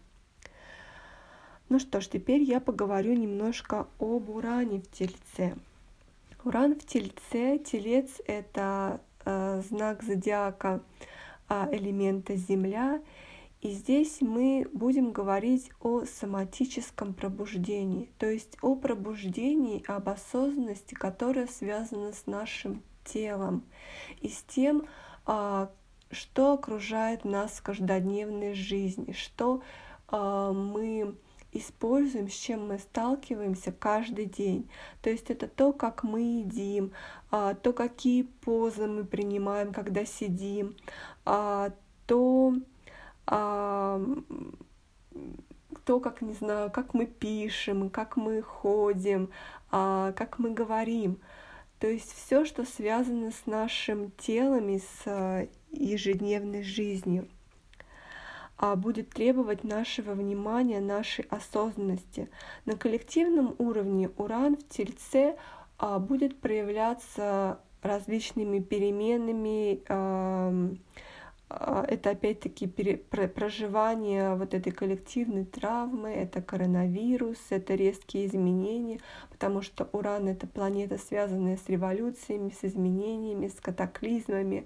Ну 1.68 1.78
что 1.78 2.00
ж, 2.00 2.08
теперь 2.08 2.42
я 2.42 2.60
поговорю 2.60 3.14
немножко 3.14 3.86
об 3.98 4.30
Уране 4.30 4.80
в 4.80 4.90
Тельце. 4.90 5.56
Уран 6.44 6.74
в 6.74 6.84
Тельце, 6.84 7.58
Телец— 7.58 8.20
это 8.26 9.00
э, 9.24 9.62
знак 9.68 10.02
зодиака, 10.02 10.74
а, 10.74 10.80
элемента 11.48 12.36
Земля. 12.36 13.02
И 13.60 13.70
здесь 13.70 14.20
мы 14.20 14.68
будем 14.74 15.12
говорить 15.12 15.70
о 15.80 16.04
соматическом 16.04 17.14
пробуждении, 17.14 18.10
то 18.18 18.26
есть 18.26 18.58
о 18.60 18.76
пробуждении, 18.76 19.82
об 19.86 20.10
осознанности, 20.10 20.92
которая 20.92 21.46
связана 21.46 22.12
с 22.12 22.26
нашим 22.26 22.82
телом 23.04 23.64
и 24.20 24.28
с 24.28 24.42
тем, 24.42 24.86
а, 25.24 25.70
что 26.10 26.52
окружает 26.52 27.24
нас 27.24 27.52
в 27.52 27.62
каждодневной 27.62 28.52
жизни, 28.52 29.12
что 29.12 29.62
а, 30.08 30.52
мы 30.52 31.14
используем, 31.54 32.28
с 32.28 32.34
чем 32.34 32.68
мы 32.68 32.78
сталкиваемся 32.78 33.72
каждый 33.72 34.26
день. 34.26 34.68
То 35.02 35.10
есть 35.10 35.30
это 35.30 35.48
то, 35.48 35.72
как 35.72 36.02
мы 36.02 36.20
едим, 36.20 36.92
то, 37.30 37.72
какие 37.74 38.22
позы 38.22 38.86
мы 38.86 39.04
принимаем, 39.04 39.72
когда 39.72 40.04
сидим, 40.04 40.76
а, 41.24 41.72
то, 42.06 42.54
а, 43.26 44.00
то, 45.84 46.00
как, 46.00 46.22
не 46.22 46.34
знаю, 46.34 46.70
как 46.70 46.94
мы 46.94 47.06
пишем, 47.06 47.90
как 47.90 48.16
мы 48.16 48.42
ходим, 48.42 49.30
а, 49.70 50.12
как 50.12 50.38
мы 50.38 50.50
говорим. 50.50 51.18
То 51.78 51.86
есть 51.88 52.12
все, 52.12 52.44
что 52.44 52.64
связано 52.64 53.30
с 53.30 53.46
нашим 53.46 54.10
телом 54.12 54.68
и 54.68 54.78
с 54.78 55.02
а, 55.06 55.46
ежедневной 55.70 56.62
жизнью 56.62 57.28
а 58.56 58.76
будет 58.76 59.10
требовать 59.10 59.64
нашего 59.64 60.12
внимания, 60.12 60.80
нашей 60.80 61.24
осознанности. 61.30 62.28
На 62.64 62.76
коллективном 62.76 63.54
уровне 63.58 64.10
уран 64.16 64.56
в 64.56 64.68
Тельце 64.68 65.36
а, 65.78 65.98
будет 65.98 66.40
проявляться 66.40 67.60
различными 67.82 68.60
переменами, 68.60 69.82
а, 69.88 70.52
это 71.88 72.10
опять-таки 72.10 72.66
проживание 72.66 74.34
вот 74.34 74.54
этой 74.54 74.72
коллективной 74.72 75.44
травмы, 75.44 76.10
это 76.10 76.42
коронавирус, 76.42 77.38
это 77.50 77.74
резкие 77.74 78.26
изменения, 78.26 79.00
потому 79.30 79.62
что 79.62 79.88
Уран— 79.92 80.28
это 80.28 80.46
планета, 80.46 80.98
связанная 80.98 81.56
с 81.56 81.68
революциями, 81.68 82.50
с 82.50 82.64
изменениями, 82.64 83.48
с 83.48 83.60
катаклизмами, 83.60 84.64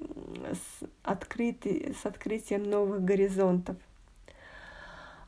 с, 0.00 0.86
открытый, 1.02 1.94
с 2.00 2.06
открытием 2.06 2.64
новых 2.64 3.04
горизонтов. 3.04 3.76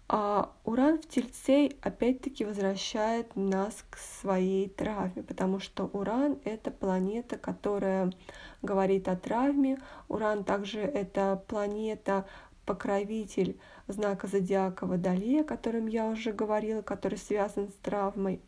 А 0.09 0.53
Уран 0.65 0.99
в 0.99 1.09
Тельце 1.09 1.71
опять-таки 1.81 2.45
возвращает 2.45 3.35
нас 3.35 3.83
к 3.89 3.97
своей 3.97 4.69
травме, 4.69 5.23
потому 5.23 5.59
что 5.59 5.89
Уран— 5.95 6.39
это 6.45 6.71
планета, 6.71 7.39
которая 7.39 8.13
говорит 8.61 9.09
о 9.09 9.17
травме. 9.17 9.79
Уран 10.09 10.45
также 10.45 10.81
это 10.81 11.43
планета, 11.49 12.27
покровитель 12.67 13.59
знака 13.89 14.27
зодиака 14.27 14.87
Водолея, 14.87 15.43
о 15.43 15.45
котором 15.45 15.87
я 15.87 16.07
уже 16.07 16.33
говорила, 16.33 16.83
который 16.83 17.19
связан 17.19 17.71
с 17.71 17.75
травмой. 17.83 18.41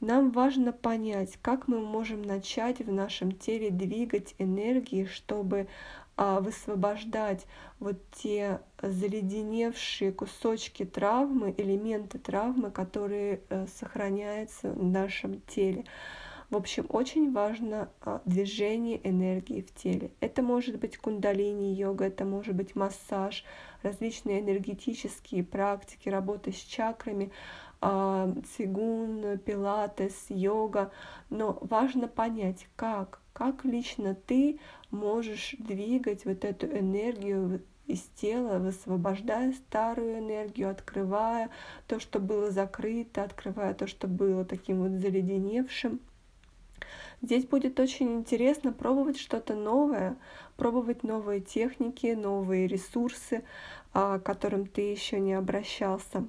Нам 0.00 0.30
важно 0.30 0.72
понять, 0.72 1.38
как 1.42 1.66
мы 1.66 1.80
можем 1.80 2.22
начать 2.22 2.78
в 2.78 2.92
нашем 2.92 3.32
теле 3.32 3.70
двигать 3.70 4.34
энергии, 4.38 5.06
чтобы 5.06 5.66
а, 6.16 6.40
высвобождать 6.40 7.46
вот 7.80 7.96
те 8.12 8.60
заледеневшие 8.80 10.12
кусочки 10.12 10.84
травмы, 10.84 11.52
элементы 11.56 12.18
травмы, 12.18 12.70
которые 12.70 13.40
э, 13.48 13.66
сохраняются 13.66 14.70
в 14.70 14.84
нашем 14.84 15.40
теле. 15.42 15.84
В 16.50 16.56
общем, 16.56 16.86
очень 16.88 17.32
важно 17.32 17.90
а, 18.00 18.22
движение 18.24 19.00
энергии 19.06 19.60
в 19.60 19.74
теле. 19.74 20.12
Это 20.20 20.42
может 20.42 20.78
быть 20.78 20.96
кундалини-йога, 20.96 22.06
это 22.06 22.24
может 22.24 22.54
быть 22.54 22.74
массаж, 22.74 23.44
различные 23.82 24.40
энергетические 24.40 25.44
практики, 25.44 26.08
работа 26.08 26.50
с 26.50 26.56
чакрами, 26.56 27.32
цигун, 27.80 29.38
пилатес, 29.38 30.26
йога. 30.28 30.90
Но 31.30 31.58
важно 31.62 32.08
понять, 32.08 32.66
как, 32.76 33.20
как 33.32 33.64
лично 33.64 34.14
ты 34.14 34.58
можешь 34.90 35.54
двигать 35.58 36.24
вот 36.24 36.44
эту 36.44 36.66
энергию 36.66 37.62
из 37.86 38.02
тела, 38.16 38.58
высвобождая 38.58 39.52
старую 39.52 40.18
энергию, 40.18 40.70
открывая 40.70 41.50
то, 41.86 41.98
что 41.98 42.20
было 42.20 42.50
закрыто, 42.50 43.24
открывая 43.24 43.74
то, 43.74 43.86
что 43.86 44.06
было 44.06 44.44
таким 44.44 44.82
вот 44.82 45.00
заледеневшим. 45.00 46.00
Здесь 47.22 47.46
будет 47.46 47.80
очень 47.80 48.14
интересно 48.14 48.72
пробовать 48.72 49.18
что-то 49.18 49.54
новое, 49.54 50.16
пробовать 50.56 51.02
новые 51.02 51.40
техники, 51.40 52.14
новые 52.14 52.68
ресурсы, 52.68 53.42
а, 53.92 54.18
к 54.20 54.22
которым 54.22 54.66
ты 54.66 54.82
еще 54.82 55.18
не 55.18 55.34
обращался. 55.34 56.28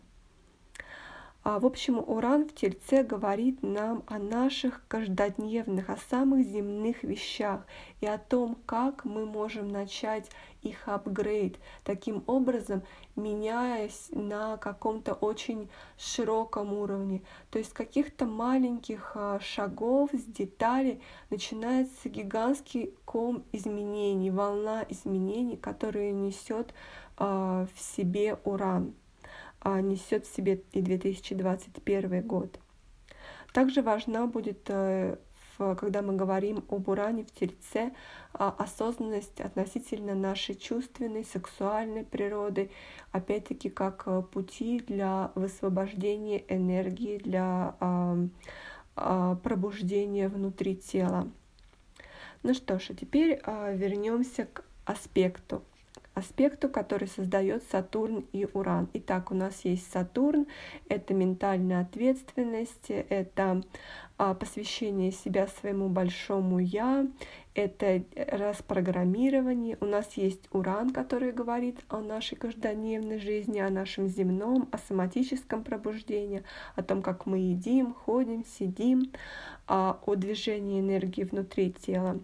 А, 1.52 1.58
в 1.58 1.66
общем, 1.66 1.98
Уран 1.98 2.48
в 2.48 2.54
Тельце 2.54 3.02
говорит 3.02 3.64
нам 3.64 4.04
о 4.06 4.20
наших 4.20 4.84
каждодневных, 4.88 5.90
о 5.90 5.98
самых 5.98 6.46
земных 6.46 7.02
вещах 7.02 7.66
и 8.02 8.06
о 8.06 8.20
том, 8.20 8.56
как 8.68 9.04
мы 9.04 9.26
можем 9.26 9.68
начать 9.68 10.30
их 10.62 10.88
апгрейд, 10.88 11.58
таким 11.84 12.24
образом 12.28 12.84
меняясь 13.16 14.10
на 14.12 14.58
каком-то 14.58 15.16
очень 15.16 15.72
широком 15.98 16.72
уровне. 16.72 17.24
То 17.50 17.58
есть 17.58 17.74
каких-то 17.74 18.28
маленьких 18.28 19.14
а, 19.16 19.40
шагов 19.40 20.12
с 20.14 20.24
деталей 20.26 21.02
начинается 21.32 22.10
гигантский 22.10 22.94
ком 23.06 23.44
изменений, 23.52 24.30
волна 24.30 24.86
изменений, 24.88 25.58
которая 25.58 26.12
несет 26.12 26.76
а, 27.18 27.66
в 27.74 27.80
себе 27.80 28.38
Уран. 28.44 28.94
А, 29.62 29.82
несет 29.82 30.26
в 30.26 30.34
себе 30.34 30.64
и 30.72 30.82
2021 30.82 32.22
год. 32.22 32.60
Также 33.54 33.82
важна 33.82 34.26
будет, 34.26 34.70
э, 34.70 35.18
когда 35.58 36.02
мы 36.02 36.16
говорим 36.16 36.64
об 36.70 36.88
уране 36.88 37.26
в 37.26 37.32
Тельце, 37.32 37.92
а, 38.32 38.56
осознанность 38.58 39.42
относительно 39.42 40.16
нашей 40.16 40.56
чувственной, 40.56 41.26
сексуальной 41.26 42.06
природы, 42.06 42.72
опять-таки 43.12 43.70
как 43.70 44.04
э, 44.06 44.22
пути 44.22 44.80
для 44.80 45.32
высвобождения 45.36 46.44
энергии, 46.48 47.18
для 47.18 47.76
пробуждения 48.96 50.28
внутри 50.28 50.76
тела. 50.76 51.30
Ну 52.44 52.54
что 52.54 52.80
ж, 52.80 52.90
а 52.90 52.94
теперь 52.96 53.42
вернемся 53.46 54.46
к 54.46 54.66
аспекту 54.84 55.64
аспекту, 56.14 56.70
который 56.70 57.08
создает 57.08 57.64
Сатурн 57.72 58.26
и 58.34 58.48
Уран. 58.54 58.90
Итак, 58.94 59.32
у 59.32 59.36
нас 59.36 59.66
есть 59.66 59.92
Сатурн, 59.92 60.48
это 60.88 61.14
ментальная 61.14 61.82
ответственность, 61.82 62.90
это 62.90 63.64
а, 64.18 64.34
посвящение 64.34 65.12
себя 65.12 65.48
своему 65.48 65.88
большому 65.88 66.60
я, 66.60 67.08
это 67.56 68.04
распрограммирование. 68.16 69.78
У 69.82 69.86
нас 69.86 70.14
есть 70.16 70.42
Уран, 70.52 70.92
который 70.92 71.32
говорит 71.32 71.80
о 71.90 72.00
нашей 72.00 72.36
каждодневной 72.36 73.20
жизни, 73.20 73.60
о 73.60 73.70
нашем 73.70 74.08
земном, 74.08 74.68
о 74.72 74.78
соматическом 74.78 75.64
пробуждении, 75.64 76.44
о 76.76 76.84
том, 76.84 77.02
как 77.02 77.26
мы 77.26 77.40
едим, 77.40 77.94
ходим, 77.94 78.46
сидим, 78.46 79.12
а, 79.68 80.00
о 80.06 80.16
движении 80.16 80.80
энергии 80.80 81.24
внутри 81.24 81.72
тела. 81.72 82.20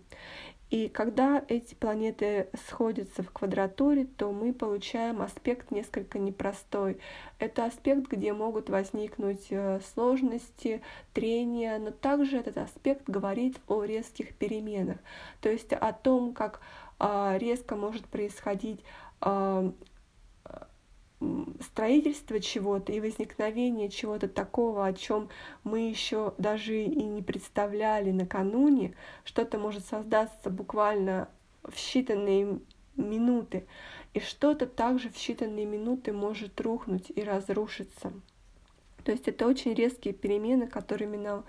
И 0.71 0.89
когда 0.89 1.43
эти 1.47 1.75
планеты 1.75 2.47
сходятся 2.67 3.21
в 3.21 3.31
квадратуре, 3.31 4.05
то 4.05 4.31
мы 4.31 4.51
получаем 4.51 5.21
аспект 5.21 5.69
несколько 5.71 6.17
непростой. 6.17 6.99
Это 7.37 7.65
аспект, 7.65 8.11
где 8.11 8.33
могут 8.33 8.69
возникнуть 8.69 9.47
э, 9.51 9.79
сложности, 9.93 10.81
трения, 11.13 11.77
но 11.77 11.91
также 11.91 12.37
этот 12.37 12.57
аспект 12.57 13.07
говорит 13.07 13.59
о 13.67 13.83
резких 13.83 14.35
переменах, 14.35 14.97
то 15.39 15.49
есть 15.49 15.71
о 15.71 15.93
том, 15.93 16.33
как 16.33 16.61
а, 16.97 17.37
резко 17.37 17.75
может 17.75 18.05
происходить 18.05 18.79
а, 19.21 19.71
строительство 21.61 22.39
чего-то 22.39 22.91
и 22.91 22.99
возникновение 22.99 23.89
чего-то 23.89 24.27
такого, 24.27 24.85
о 24.85 24.93
чем 24.93 25.29
мы 25.63 25.89
еще 25.89 26.33
даже 26.37 26.83
и 26.83 27.03
не 27.03 27.21
представляли 27.21 28.11
накануне, 28.11 28.93
что-то 29.23 29.57
может 29.57 29.85
создаться 29.85 30.49
буквально 30.49 31.29
в 31.63 31.73
считанные 31.75 32.61
минуты, 32.95 33.65
и 34.13 34.19
что-то 34.19 34.65
также 34.65 35.09
в 35.09 35.15
считанные 35.15 35.65
минуты 35.65 36.13
может 36.13 36.59
рухнуть 36.61 37.11
и 37.13 37.23
разрушиться. 37.23 38.13
То 39.03 39.11
есть 39.11 39.27
это 39.27 39.47
очень 39.47 39.73
резкие 39.73 40.13
перемены, 40.13 40.67
которыми 40.67 41.17
нам 41.17 41.45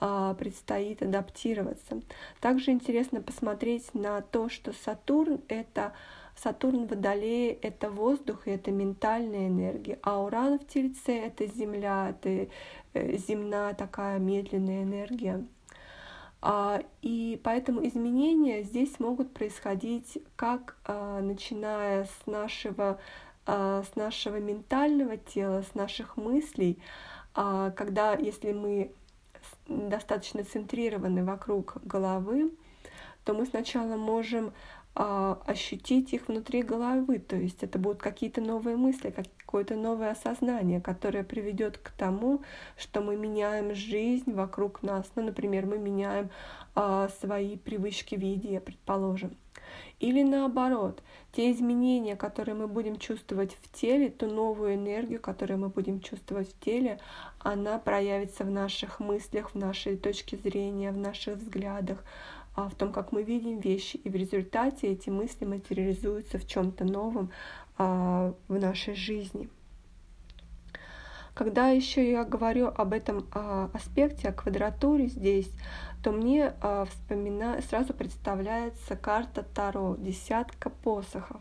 а, 0.00 0.34
предстоит 0.34 1.02
адаптироваться. 1.02 2.02
Также 2.40 2.70
интересно 2.70 3.20
посмотреть 3.20 3.94
на 3.94 4.20
то, 4.20 4.48
что 4.48 4.72
Сатурн— 4.72 5.40
это 5.48 5.92
Сатурн 6.42 6.86
в 6.86 6.90
Водолее— 6.90 7.52
это 7.62 7.90
воздух, 7.90 8.46
и 8.46 8.50
это 8.50 8.70
ментальная 8.70 9.48
энергия, 9.48 9.98
а 10.02 10.22
Уран 10.22 10.58
в 10.58 10.66
Тельце— 10.66 11.12
это 11.26 11.46
Земля, 11.46 12.10
это 12.10 12.50
э, 12.94 13.16
земная 13.16 13.74
такая 13.74 14.18
медленная 14.18 14.84
энергия. 14.84 15.44
А, 16.40 16.82
и 17.02 17.40
поэтому 17.42 17.86
изменения 17.86 18.62
здесь 18.62 19.00
могут 19.00 19.34
происходить 19.34 20.18
как 20.36 20.76
а, 20.84 21.20
начиная 21.20 22.04
с 22.04 22.26
нашего, 22.26 23.00
а, 23.44 23.82
с 23.82 23.96
нашего 23.96 24.36
ментального 24.36 25.16
тела, 25.16 25.62
с 25.62 25.74
наших 25.74 26.16
мыслей, 26.16 26.78
когда 27.34 28.14
если 28.14 28.52
мы 28.52 28.90
достаточно 29.68 30.42
центрированы 30.42 31.24
вокруг 31.24 31.76
головы, 31.84 32.50
то 33.24 33.34
мы 33.34 33.46
сначала 33.46 33.96
можем 33.96 34.52
ощутить 34.98 36.12
их 36.12 36.26
внутри 36.26 36.62
головы. 36.62 37.20
То 37.20 37.36
есть 37.36 37.62
это 37.62 37.78
будут 37.78 38.00
какие-то 38.02 38.40
новые 38.40 38.76
мысли, 38.76 39.10
какое-то 39.10 39.76
новое 39.76 40.10
осознание, 40.10 40.80
которое 40.80 41.22
приведет 41.22 41.78
к 41.78 41.90
тому, 41.90 42.42
что 42.76 43.00
мы 43.00 43.16
меняем 43.16 43.74
жизнь 43.74 44.32
вокруг 44.32 44.82
нас. 44.82 45.08
Ну, 45.14 45.22
например, 45.22 45.66
мы 45.66 45.78
меняем 45.78 46.30
а, 46.74 47.08
свои 47.20 47.56
привычки 47.56 48.16
в 48.16 48.20
еде, 48.20 48.60
предположим. 48.60 49.36
Или 50.00 50.22
наоборот, 50.22 51.02
те 51.32 51.50
изменения, 51.50 52.14
которые 52.14 52.54
мы 52.54 52.68
будем 52.68 52.98
чувствовать 52.98 53.56
в 53.60 53.72
теле, 53.72 54.10
ту 54.10 54.26
новую 54.26 54.74
энергию, 54.74 55.20
которую 55.20 55.58
мы 55.58 55.68
будем 55.68 56.00
чувствовать 56.00 56.52
в 56.52 56.60
теле, 56.60 57.00
она 57.40 57.78
проявится 57.78 58.44
в 58.44 58.50
наших 58.50 59.00
мыслях, 59.00 59.50
в 59.50 59.54
нашей 59.56 59.96
точке 59.96 60.36
зрения, 60.36 60.92
в 60.92 60.96
наших 60.96 61.38
взглядах, 61.38 62.04
а 62.37 62.37
в 62.66 62.74
том, 62.74 62.92
как 62.92 63.12
мы 63.12 63.22
видим 63.22 63.60
вещи, 63.60 63.96
и 63.96 64.08
в 64.08 64.16
результате 64.16 64.88
эти 64.88 65.10
мысли 65.10 65.44
материализуются 65.44 66.38
в 66.38 66.46
чем-то 66.46 66.84
новом 66.84 67.30
а, 67.76 68.34
в 68.48 68.58
нашей 68.58 68.94
жизни. 68.94 69.48
Когда 71.34 71.68
еще 71.68 72.10
я 72.10 72.24
говорю 72.24 72.66
об 72.66 72.92
этом 72.92 73.24
а, 73.32 73.70
аспекте, 73.72 74.28
о 74.28 74.32
квадратуре 74.32 75.06
здесь, 75.06 75.50
то 76.02 76.10
мне 76.10 76.52
а, 76.60 76.86
вспомина... 76.86 77.60
сразу 77.68 77.94
представляется 77.94 78.96
карта 78.96 79.44
Таро, 79.54 79.94
десятка 79.96 80.68
посохов. 80.68 81.40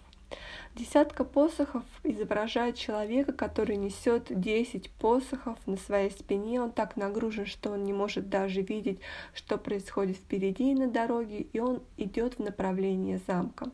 Десятка 0.75 1.23
посохов 1.23 1.83
изображает 2.03 2.75
человека, 2.75 3.33
который 3.33 3.77
несет 3.77 4.27
10 4.29 4.91
посохов 4.91 5.57
на 5.65 5.75
своей 5.75 6.11
спине. 6.11 6.61
Он 6.61 6.71
так 6.71 6.97
нагружен, 6.97 7.47
что 7.47 7.71
он 7.71 7.83
не 7.83 7.93
может 7.93 8.29
даже 8.29 8.61
видеть, 8.61 8.99
что 9.33 9.57
происходит 9.57 10.17
впереди 10.17 10.75
на 10.75 10.87
дороге, 10.87 11.47
и 11.51 11.59
он 11.59 11.81
идет 11.97 12.35
в 12.35 12.43
направлении 12.43 13.19
замка. 13.25 13.71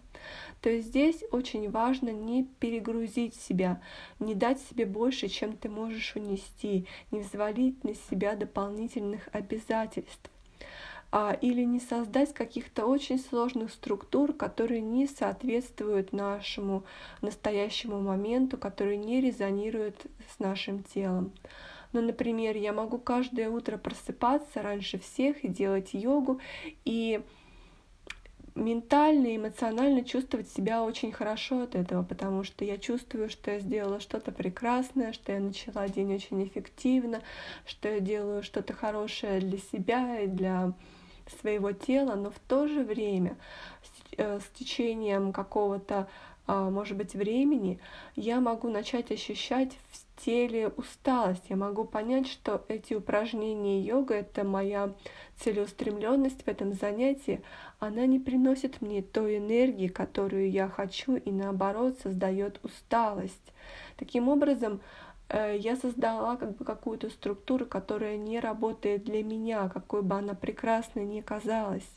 То 0.62 0.70
есть 0.70 0.88
здесь 0.88 1.24
очень 1.32 1.70
важно 1.70 2.10
не 2.10 2.46
перегрузить 2.60 3.36
себя, 3.36 3.82
не 4.20 4.34
дать 4.34 4.62
себе 4.62 4.86
больше, 4.86 5.28
чем 5.28 5.58
ты 5.58 5.68
можешь 5.68 6.16
унести, 6.16 6.88
не 7.12 7.20
взвалить 7.20 7.84
на 7.84 7.96
себя 7.96 8.36
дополнительных 8.36 9.28
обязательств 9.34 10.30
или 11.41 11.62
не 11.63 11.80
создать 11.80 12.34
каких-то 12.34 12.86
очень 12.86 13.19
сложных 13.19 13.71
структур, 13.71 14.34
которые 14.34 14.82
не 14.82 15.06
соответствуют 15.08 16.12
нашему 16.12 16.86
настоящему 17.21 18.02
моменту, 18.02 18.58
которые 18.58 18.97
не 18.97 19.21
резонируют 19.21 20.08
с 20.36 20.39
нашим 20.39 20.82
телом. 20.84 21.32
Ну, 21.91 22.02
например, 22.02 22.58
я 22.58 22.73
могу 22.73 22.97
каждое 22.97 23.49
утро 23.49 23.78
просыпаться 23.78 24.63
раньше 24.63 24.97
всех 24.97 25.43
и 25.43 25.47
делать 25.47 25.93
йогу, 25.93 26.39
и 26.84 27.21
ментально 28.56 29.36
эмоционально 29.36 30.04
чувствовать 30.04 30.49
себя 30.49 30.84
очень 30.84 31.12
хорошо 31.12 31.62
от 31.62 31.76
этого, 31.76 32.04
потому 32.04 32.43
что 32.43 32.65
я 32.65 32.78
чувствую, 32.78 33.30
что 33.30 33.52
я 33.52 33.60
сделала 33.60 33.99
что-то 33.99 34.32
прекрасное, 34.32 35.13
что 35.13 35.32
я 35.32 35.39
начала 35.39 35.88
день 35.88 36.13
очень 36.13 36.43
эффективно, 36.43 37.21
что 37.65 37.89
я 37.89 37.99
делаю 37.99 38.43
что-то 38.43 38.73
хорошее 38.73 39.39
для 39.39 39.58
себя 39.58 40.21
и 40.21 40.28
для 40.28 40.73
своего 41.39 41.71
тела, 41.71 42.15
но 42.15 42.31
в 42.31 42.39
то 42.47 42.67
же 42.67 42.83
время 42.83 43.38
с 44.17 44.17
э, 44.17 44.39
течением 44.53 45.31
какого-то, 45.33 46.07
а, 46.45 46.69
может 46.69 46.97
быть, 46.97 47.13
времени 47.13 47.79
я 48.15 48.39
могу 48.41 48.69
начать 48.69 49.12
ощущать 49.12 49.71
в 49.91 50.23
теле 50.23 50.69
усталость. 50.69 51.43
Я 51.49 51.55
могу 51.55 51.86
понять, 51.86 52.27
что 52.27 52.63
эти 52.67 52.93
упражнения 52.93 53.81
йога— 53.81 54.13
это 54.15 54.43
моя 54.43 54.93
целеустремленность 55.38 56.43
в 56.43 56.47
этом 56.47 56.73
занятии, 56.73 57.41
она 57.79 58.05
не 58.05 58.19
приносит 58.19 58.81
мне 58.81 59.01
той 59.01 59.38
энергии, 59.38 59.88
которую 59.88 60.49
я 60.49 60.67
хочу, 60.69 61.15
и 61.15 61.31
наоборот 61.31 61.97
создает 62.01 62.59
усталость. 62.63 63.53
Таким 63.97 64.29
образом, 64.29 64.81
я 65.34 65.76
создала 65.76 66.36
как 66.36 66.56
бы 66.56 66.65
какую-то 66.65 67.10
структуру, 67.10 67.65
которая 67.65 68.17
не 68.17 68.39
работает 68.39 69.04
для 69.04 69.24
меня, 69.24 69.69
какой 69.69 70.02
бы 70.02 70.15
она 70.15 70.34
прекрасной 70.34 71.06
ни 71.06 71.22
казалась. 71.22 71.88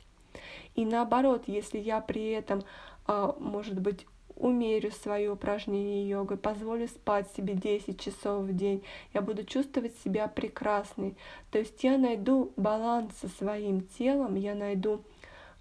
И 0.75 0.85
наоборот, 0.85 1.45
если 1.47 1.79
я 1.79 2.01
при 2.01 2.31
этом, 2.31 2.63
а, 3.07 3.35
может 3.39 3.81
быть, 3.81 4.07
умерю 4.37 4.91
свое 4.91 5.33
упражнение 5.33 6.09
йогой, 6.09 6.37
позволю 6.37 6.89
спать 6.89 7.27
себе 7.37 7.55
10 7.55 7.99
часов 7.99 8.45
в 8.45 8.55
день, 8.55 8.83
я 9.15 9.23
буду 9.23 9.45
чувствовать 9.45 9.97
себя 10.05 10.29
прекрасной. 10.29 11.17
То 11.51 11.59
есть 11.59 11.83
я 11.83 11.97
найду 11.97 12.53
баланс 12.57 13.15
со 13.21 13.29
своим 13.29 13.83
телом, 13.99 14.35
я 14.35 14.55
найду 14.55 15.03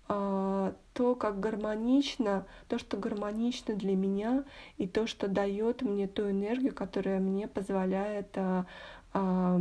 то, 0.07 1.15
как 1.15 1.39
гармонично, 1.39 2.45
то, 2.67 2.77
что 2.77 2.97
гармонично 2.97 3.75
для 3.75 3.95
меня, 3.95 4.43
и 4.77 4.87
то, 4.87 5.07
что 5.07 5.27
дает 5.27 5.81
мне 5.81 6.07
ту 6.07 6.29
энергию, 6.29 6.73
которая 6.73 7.19
мне 7.19 7.47
позволяет 7.47 8.27
а, 8.35 8.65
а, 9.13 9.59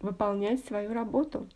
выполнять 0.00 0.64
свою 0.64 0.92
работу. 0.92 1.48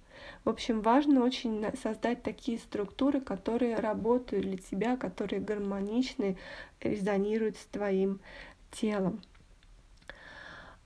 В 0.44 0.51
общем, 0.51 0.81
важно 0.81 1.25
очень 1.25 1.64
создать 1.83 2.23
такие 2.23 2.59
структуры, 2.59 3.20
которые 3.20 3.77
работают 3.77 4.44
для 4.44 4.59
тебя, 4.59 4.96
которые 4.96 5.40
гармоничны, 5.40 6.37
резонируют 6.81 7.57
с 7.57 7.64
твоим 7.66 8.20
телом. 8.73 9.23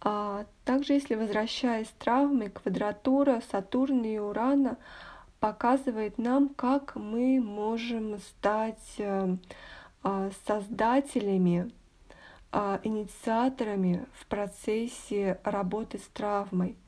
А 0.01 0.45
также, 0.67 0.93
если 0.93 1.15
возвращаясь 1.15 1.89
с 1.89 1.93
травмой, 1.93 2.51
квадратура 2.51 3.43
Сатурна 3.51 4.07
и 4.07 4.19
Урана— 4.19 4.77
показывает 5.45 6.17
нам, 6.17 6.49
как 6.49 6.97
мы 6.97 7.39
можем 7.39 8.17
стать 8.19 8.95
э, 8.97 9.37
а, 10.03 10.31
создателями, 10.47 11.71
а, 12.51 12.81
инициаторами 12.83 14.07
в 14.15 14.25
процессе 14.25 15.39
работы 15.45 15.99
с 15.99 16.09
травмой. 16.15 16.79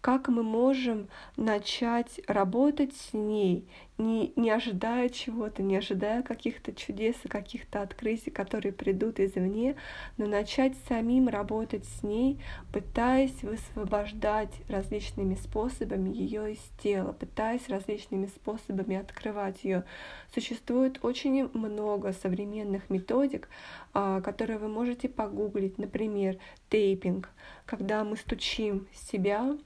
Как 0.00 0.28
мы 0.28 0.44
можем 0.44 1.08
начать 1.36 2.20
работать 2.28 2.94
с 2.94 3.14
ней, 3.14 3.68
не, 3.98 4.32
не 4.36 4.50
ожидая 4.50 5.08
чего-то, 5.08 5.62
не 5.62 5.76
ожидая 5.76 6.22
каких-то 6.22 6.72
чудес 6.72 7.16
и 7.24 7.28
каких-то 7.28 7.82
открытий, 7.82 8.30
которые 8.30 8.72
придут 8.72 9.18
извне, 9.18 9.74
но 10.16 10.26
начать 10.26 10.74
самим 10.88 11.28
работать 11.28 11.84
с 11.84 12.02
ней, 12.04 12.38
пытаясь 12.72 13.42
высвобождать 13.42 14.52
различными 14.68 15.34
способами 15.34 16.10
ее 16.16 16.52
из 16.52 16.60
тела, 16.82 17.12
пытаясь 17.12 17.68
различными 17.68 18.26
способами 18.26 18.96
открывать 18.96 19.64
ее. 19.64 19.84
Существует 20.32 21.00
очень 21.02 21.50
много 21.52 22.12
современных 22.12 22.88
методик, 22.90 23.48
а, 23.92 24.20
которые 24.20 24.58
вы 24.58 24.68
можете 24.68 25.08
погуглить, 25.08 25.76
например, 25.78 26.38
тейпинг, 26.70 27.30
когда 27.66 28.04
мы 28.04 28.16
стучим 28.16 28.86
себя 28.94 29.56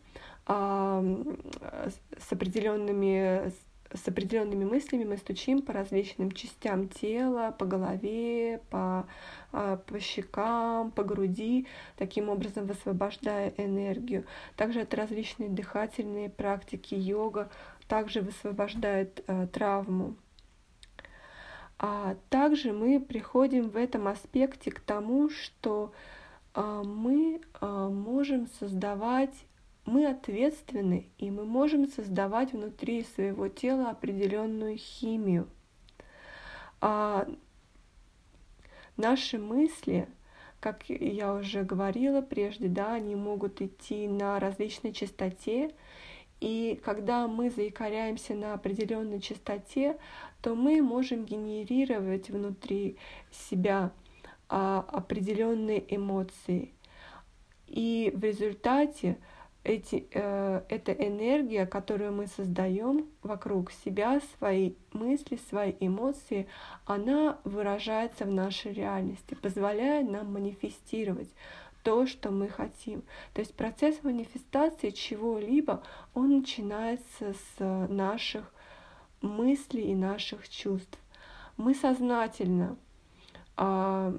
с 0.45 2.33
определенными 2.33 3.53
с 3.95 4.09
определенными 4.09 4.65
мыслями 4.65 5.05
мы 5.05 5.17
стучим 5.17 5.63
по 5.63 5.73
различным 5.73 6.33
частям 6.33 6.89
тела, 6.89 7.55
по 7.59 7.67
голове, 7.67 8.61
по, 8.71 9.07
а, 9.53 9.77
по 9.77 10.01
щекам, 10.01 10.91
по 10.91 11.05
груди, 11.05 11.67
таким 11.97 12.29
образом 12.29 12.67
высвобождая 12.67 13.53
энергию. 13.57 14.25
Также 14.57 14.81
это 14.81 14.97
различные 14.97 15.51
дыхательные 15.51 16.31
практики, 16.31 16.95
йога 16.95 17.51
также 17.89 18.21
высвобождает 18.23 19.23
а, 19.27 19.47
травму. 19.47 20.17
А 21.79 22.17
также 22.31 22.73
мы 22.73 23.01
приходим 23.01 23.69
в 23.69 23.77
этом 23.77 24.07
аспекте 24.09 24.71
к 24.71 24.81
тому, 24.81 25.29
что 25.29 25.93
а, 26.55 26.83
мы 26.83 27.41
можем 27.61 28.47
создавать 28.59 29.35
мы 29.85 30.07
ответственны, 30.07 31.09
и 31.19 31.31
мы 31.31 31.45
можем 31.45 31.89
создавать 31.89 32.53
внутри 32.53 33.05
своего 33.05 33.49
тела 33.49 33.91
определенную 33.91 34.77
химию. 34.77 35.49
А 36.81 37.29
наши 38.97 39.39
мысли, 39.39 40.09
как 40.61 40.89
я 40.89 41.35
уже 41.35 41.65
говорила 41.65 42.21
прежде, 42.23 42.69
да, 42.69 42.95
они 42.95 43.17
могут 43.17 43.61
идти 43.61 44.07
на 44.07 44.39
различной 44.39 44.93
частоте, 44.93 45.75
и 46.41 46.81
когда 46.85 47.29
мы 47.29 47.51
заикаряемся 47.51 48.35
на 48.35 48.55
определенной 48.55 49.21
частоте, 49.21 49.97
то 50.41 50.57
мы 50.57 50.83
можем 50.83 51.25
генерировать 51.25 52.31
внутри 52.31 52.97
себя 53.31 53.93
а, 54.49 54.85
определенные 54.89 55.85
эмоции. 55.95 56.73
И 57.69 58.13
в 58.13 58.25
результате 58.25 59.19
эти, 59.65 60.09
э, 60.13 60.63
эта 60.69 60.93
энергия, 60.93 61.67
которую 61.67 62.13
мы 62.13 62.27
создаем 62.27 63.07
вокруг 63.23 63.71
себя, 63.71 64.21
свои 64.37 64.75
мысли, 64.93 65.39
свои 65.49 65.75
эмоции, 65.79 66.49
она 66.85 67.39
выражается 67.45 68.25
в 68.25 68.33
нашей 68.33 68.73
реальности, 68.73 69.37
позволяя 69.41 70.03
нам 70.05 70.33
манифестировать 70.33 71.31
то, 71.85 72.07
что 72.07 72.31
мы 72.31 72.49
хотим. 72.49 73.03
То 73.35 73.41
есть 73.41 73.55
процесс 73.55 74.03
манифестации 74.03 74.91
чего-либо, 74.91 75.83
он 76.15 76.39
начинается 76.39 77.35
с 77.35 77.89
наших 77.89 78.53
мыслей 79.21 79.93
и 79.93 79.95
наших 79.95 80.49
чувств. 80.49 80.99
Мы 81.57 81.75
сознательно 81.75 82.77
э, 83.57 84.19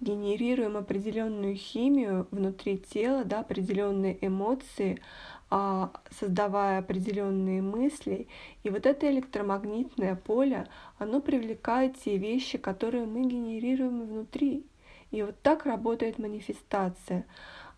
генерируем 0.00 0.76
определенную 0.76 1.56
химию 1.56 2.26
внутри 2.30 2.78
тела, 2.78 3.24
да, 3.24 3.40
определенные 3.40 4.18
эмоции, 4.24 5.00
а, 5.48 5.92
создавая 6.10 6.80
определенные 6.80 7.62
мысли. 7.62 8.28
И 8.62 8.70
вот 8.70 8.86
это 8.86 9.10
электромагнитное 9.10 10.16
поле, 10.16 10.66
оно 10.98 11.20
привлекает 11.20 11.98
те 12.00 12.16
вещи, 12.16 12.58
которые 12.58 13.06
мы 13.06 13.22
генерируем 13.22 14.02
внутри. 14.02 14.66
И 15.10 15.22
вот 15.22 15.40
так 15.42 15.66
работает 15.66 16.18
манифестация. 16.18 17.26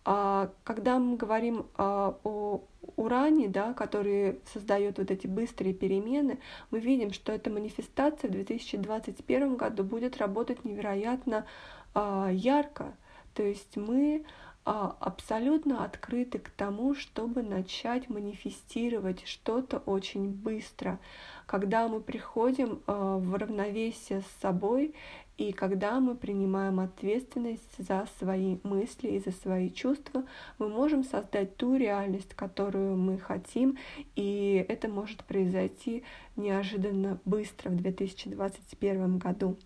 А 0.05 0.51
когда 0.63 0.97
мы 0.97 1.17
говорим 1.17 1.67
а, 1.77 2.17
о 2.23 2.63
уране, 2.95 3.47
да, 3.47 3.73
который 3.73 4.39
создает 4.51 4.97
вот 4.97 5.11
эти 5.11 5.27
быстрые 5.27 5.73
перемены, 5.73 6.39
мы 6.71 6.79
видим, 6.79 7.13
что 7.13 7.31
эта 7.31 7.49
манифестация 7.49 8.29
в 8.29 8.31
2021 8.31 9.55
году 9.55 9.83
будет 9.83 10.17
работать 10.17 10.65
невероятно 10.65 11.45
ярко. 11.95 12.95
То 13.33 13.43
есть 13.43 13.77
мы 13.77 14.25
а, 14.71 14.95
абсолютно 14.99 15.83
открыты 15.83 16.37
к 16.37 16.49
тому, 16.51 16.93
чтобы 16.93 17.41
начать 17.41 18.07
манифестировать 18.07 19.25
что-то 19.25 19.79
очень 19.79 20.29
быстро. 20.29 20.99
Когда 21.47 21.87
мы 21.87 22.01
приходим 22.01 22.81
а, 22.85 23.17
в 23.17 23.33
равновесие 23.35 24.21
с 24.21 24.41
собой 24.41 24.93
и 25.37 25.53
когда 25.53 25.99
мы 26.01 26.13
принимаем 26.15 26.81
ответственность 26.81 27.77
за 27.79 28.05
свои 28.19 28.57
мысли 28.63 29.07
и 29.07 29.19
за 29.19 29.31
свои 29.31 29.71
чувства, 29.71 30.25
мы 30.57 30.67
можем 30.67 31.03
создать 31.03 31.55
ту 31.55 31.75
реальность, 31.75 32.35
которую 32.35 32.97
мы 32.97 33.17
хотим, 33.17 33.77
и 34.15 34.65
это 34.67 34.89
может 34.89 35.23
произойти 35.23 36.03
неожиданно 36.35 37.19
быстро 37.25 37.69
в 37.69 37.77
2021 37.77 39.17
году. 39.17 39.57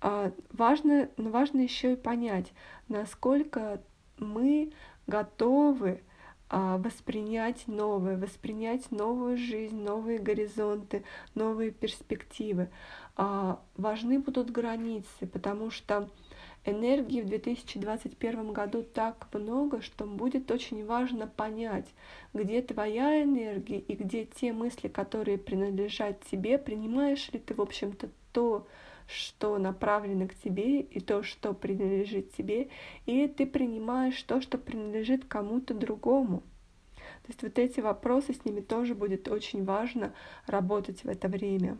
А, 0.00 0.32
важно, 0.52 1.08
но 1.16 1.30
важно 1.30 1.60
еще 1.60 1.94
и 1.94 1.96
понять, 1.96 2.52
насколько 2.88 3.80
мы 4.18 4.72
готовы 5.06 6.02
а, 6.50 6.78
воспринять 6.78 7.66
новое, 7.66 8.16
воспринять 8.16 8.90
новую 8.90 9.36
жизнь, 9.36 9.82
новые 9.82 10.18
горизонты, 10.18 11.04
новые 11.34 11.70
перспективы. 11.72 12.70
А, 13.16 13.60
важны 13.76 14.18
будут 14.18 14.50
границы, 14.50 15.26
потому 15.26 15.70
что 15.70 16.08
энергии 16.64 17.20
в 17.20 17.26
2021 17.26 18.52
году 18.52 18.82
так 18.82 19.28
много, 19.32 19.82
что 19.82 20.06
будет 20.06 20.50
очень 20.50 20.86
важно 20.86 21.26
понять, 21.26 21.86
где 22.32 22.62
твоя 22.62 23.22
энергия 23.22 23.78
и 23.78 23.94
где 23.94 24.24
те 24.24 24.52
мысли, 24.52 24.88
которые 24.88 25.38
принадлежат 25.38 26.24
тебе, 26.30 26.58
принимаешь 26.58 27.30
ли 27.32 27.38
ты, 27.38 27.54
в 27.54 27.60
общем-то, 27.60 28.08
то, 28.32 28.66
что 29.08 29.58
направлено 29.58 30.28
к 30.28 30.34
тебе, 30.34 30.82
и 30.82 31.00
то, 31.00 31.22
что 31.22 31.54
принадлежит 31.54 32.32
тебе, 32.34 32.68
или 33.06 33.26
ты 33.26 33.46
принимаешь 33.46 34.22
то, 34.22 34.40
что 34.40 34.58
принадлежит 34.58 35.24
кому-то 35.24 35.74
другому. 35.74 36.42
То 37.22 37.28
есть 37.28 37.42
вот 37.42 37.58
эти 37.58 37.80
вопросы, 37.80 38.34
с 38.34 38.44
ними 38.44 38.60
тоже 38.60 38.94
будет 38.94 39.28
очень 39.28 39.64
важно 39.64 40.14
работать 40.46 41.04
в 41.04 41.08
это 41.08 41.28
время. 41.28 41.78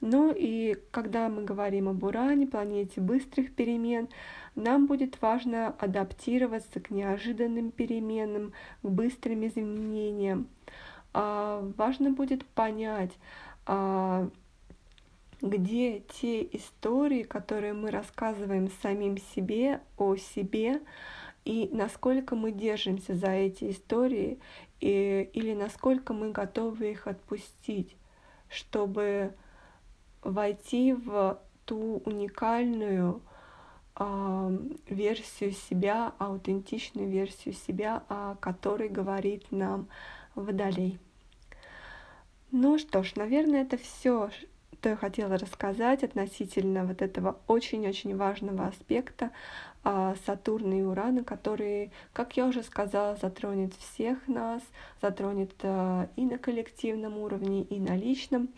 Ну 0.00 0.32
и 0.36 0.76
когда 0.90 1.28
мы 1.28 1.44
говорим 1.44 1.88
об 1.88 2.02
Уране, 2.02 2.46
планете 2.46 3.00
быстрых 3.00 3.54
перемен, 3.54 4.08
нам 4.54 4.86
будет 4.86 5.20
важно 5.22 5.68
адаптироваться 5.78 6.80
к 6.80 6.90
неожиданным 6.90 7.70
переменам, 7.70 8.52
к 8.82 8.88
быстрым 8.88 9.46
изменениям. 9.46 10.48
А, 11.14 11.62
важно 11.76 12.10
будет 12.10 12.44
понять, 12.44 13.12
а, 13.64 14.28
где 15.40 16.00
те 16.00 16.42
истории, 16.42 17.22
которые 17.22 17.72
мы 17.72 17.90
рассказываем 17.90 18.70
самим 18.82 19.18
себе 19.18 19.80
о 19.96 20.16
себе, 20.16 20.80
и 21.44 21.68
насколько 21.72 22.34
мы 22.34 22.50
держимся 22.52 23.14
за 23.14 23.30
эти 23.30 23.70
истории, 23.70 24.38
и, 24.80 25.30
или 25.32 25.54
насколько 25.54 26.12
мы 26.12 26.32
готовы 26.32 26.90
их 26.90 27.06
отпустить, 27.06 27.96
чтобы 28.48 29.34
войти 30.22 30.92
в 30.92 31.40
ту 31.64 32.02
уникальную 32.04 33.22
э, 33.98 34.58
версию 34.88 35.52
себя, 35.52 36.12
аутентичную 36.18 37.08
версию 37.08 37.54
себя, 37.54 38.02
о 38.08 38.36
которой 38.36 38.88
говорит 38.88 39.50
нам 39.50 39.88
Водолей. 40.34 40.98
Ну 42.50 42.78
что 42.78 43.02
ж, 43.02 43.16
наверное, 43.16 43.62
это 43.62 43.76
все, 43.76 44.30
что 44.76 44.90
я 44.90 44.96
хотела 44.96 45.38
рассказать 45.38 46.04
относительно 46.04 46.84
вот 46.84 47.02
этого 47.02 47.38
очень-очень 47.46 48.16
важного 48.16 48.66
аспекта 48.66 49.30
а, 49.82 50.14
Сатурна 50.26 50.78
и 50.78 50.82
Урана, 50.82 51.24
который, 51.24 51.90
как 52.12 52.36
я 52.36 52.46
уже 52.46 52.62
сказала, 52.62 53.16
затронет 53.16 53.74
всех 53.74 54.28
нас, 54.28 54.62
затронет 55.00 55.52
а, 55.62 56.08
и 56.16 56.24
на 56.24 56.38
коллективном 56.38 57.18
уровне, 57.18 57.62
и 57.62 57.80
на 57.80 57.96
личном. 57.96 58.50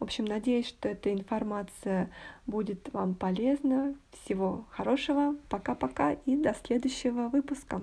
В 0.00 0.04
общем, 0.04 0.24
надеюсь, 0.24 0.68
что 0.68 0.88
эта 0.88 1.12
информация 1.12 2.10
будет 2.46 2.92
вам 2.92 3.14
полезна. 3.14 3.94
Всего 4.24 4.66
хорошего, 4.70 5.36
пока-пока 5.48 6.12
и 6.12 6.36
до 6.36 6.54
следующего 6.54 7.28
выпуска. 7.28 7.80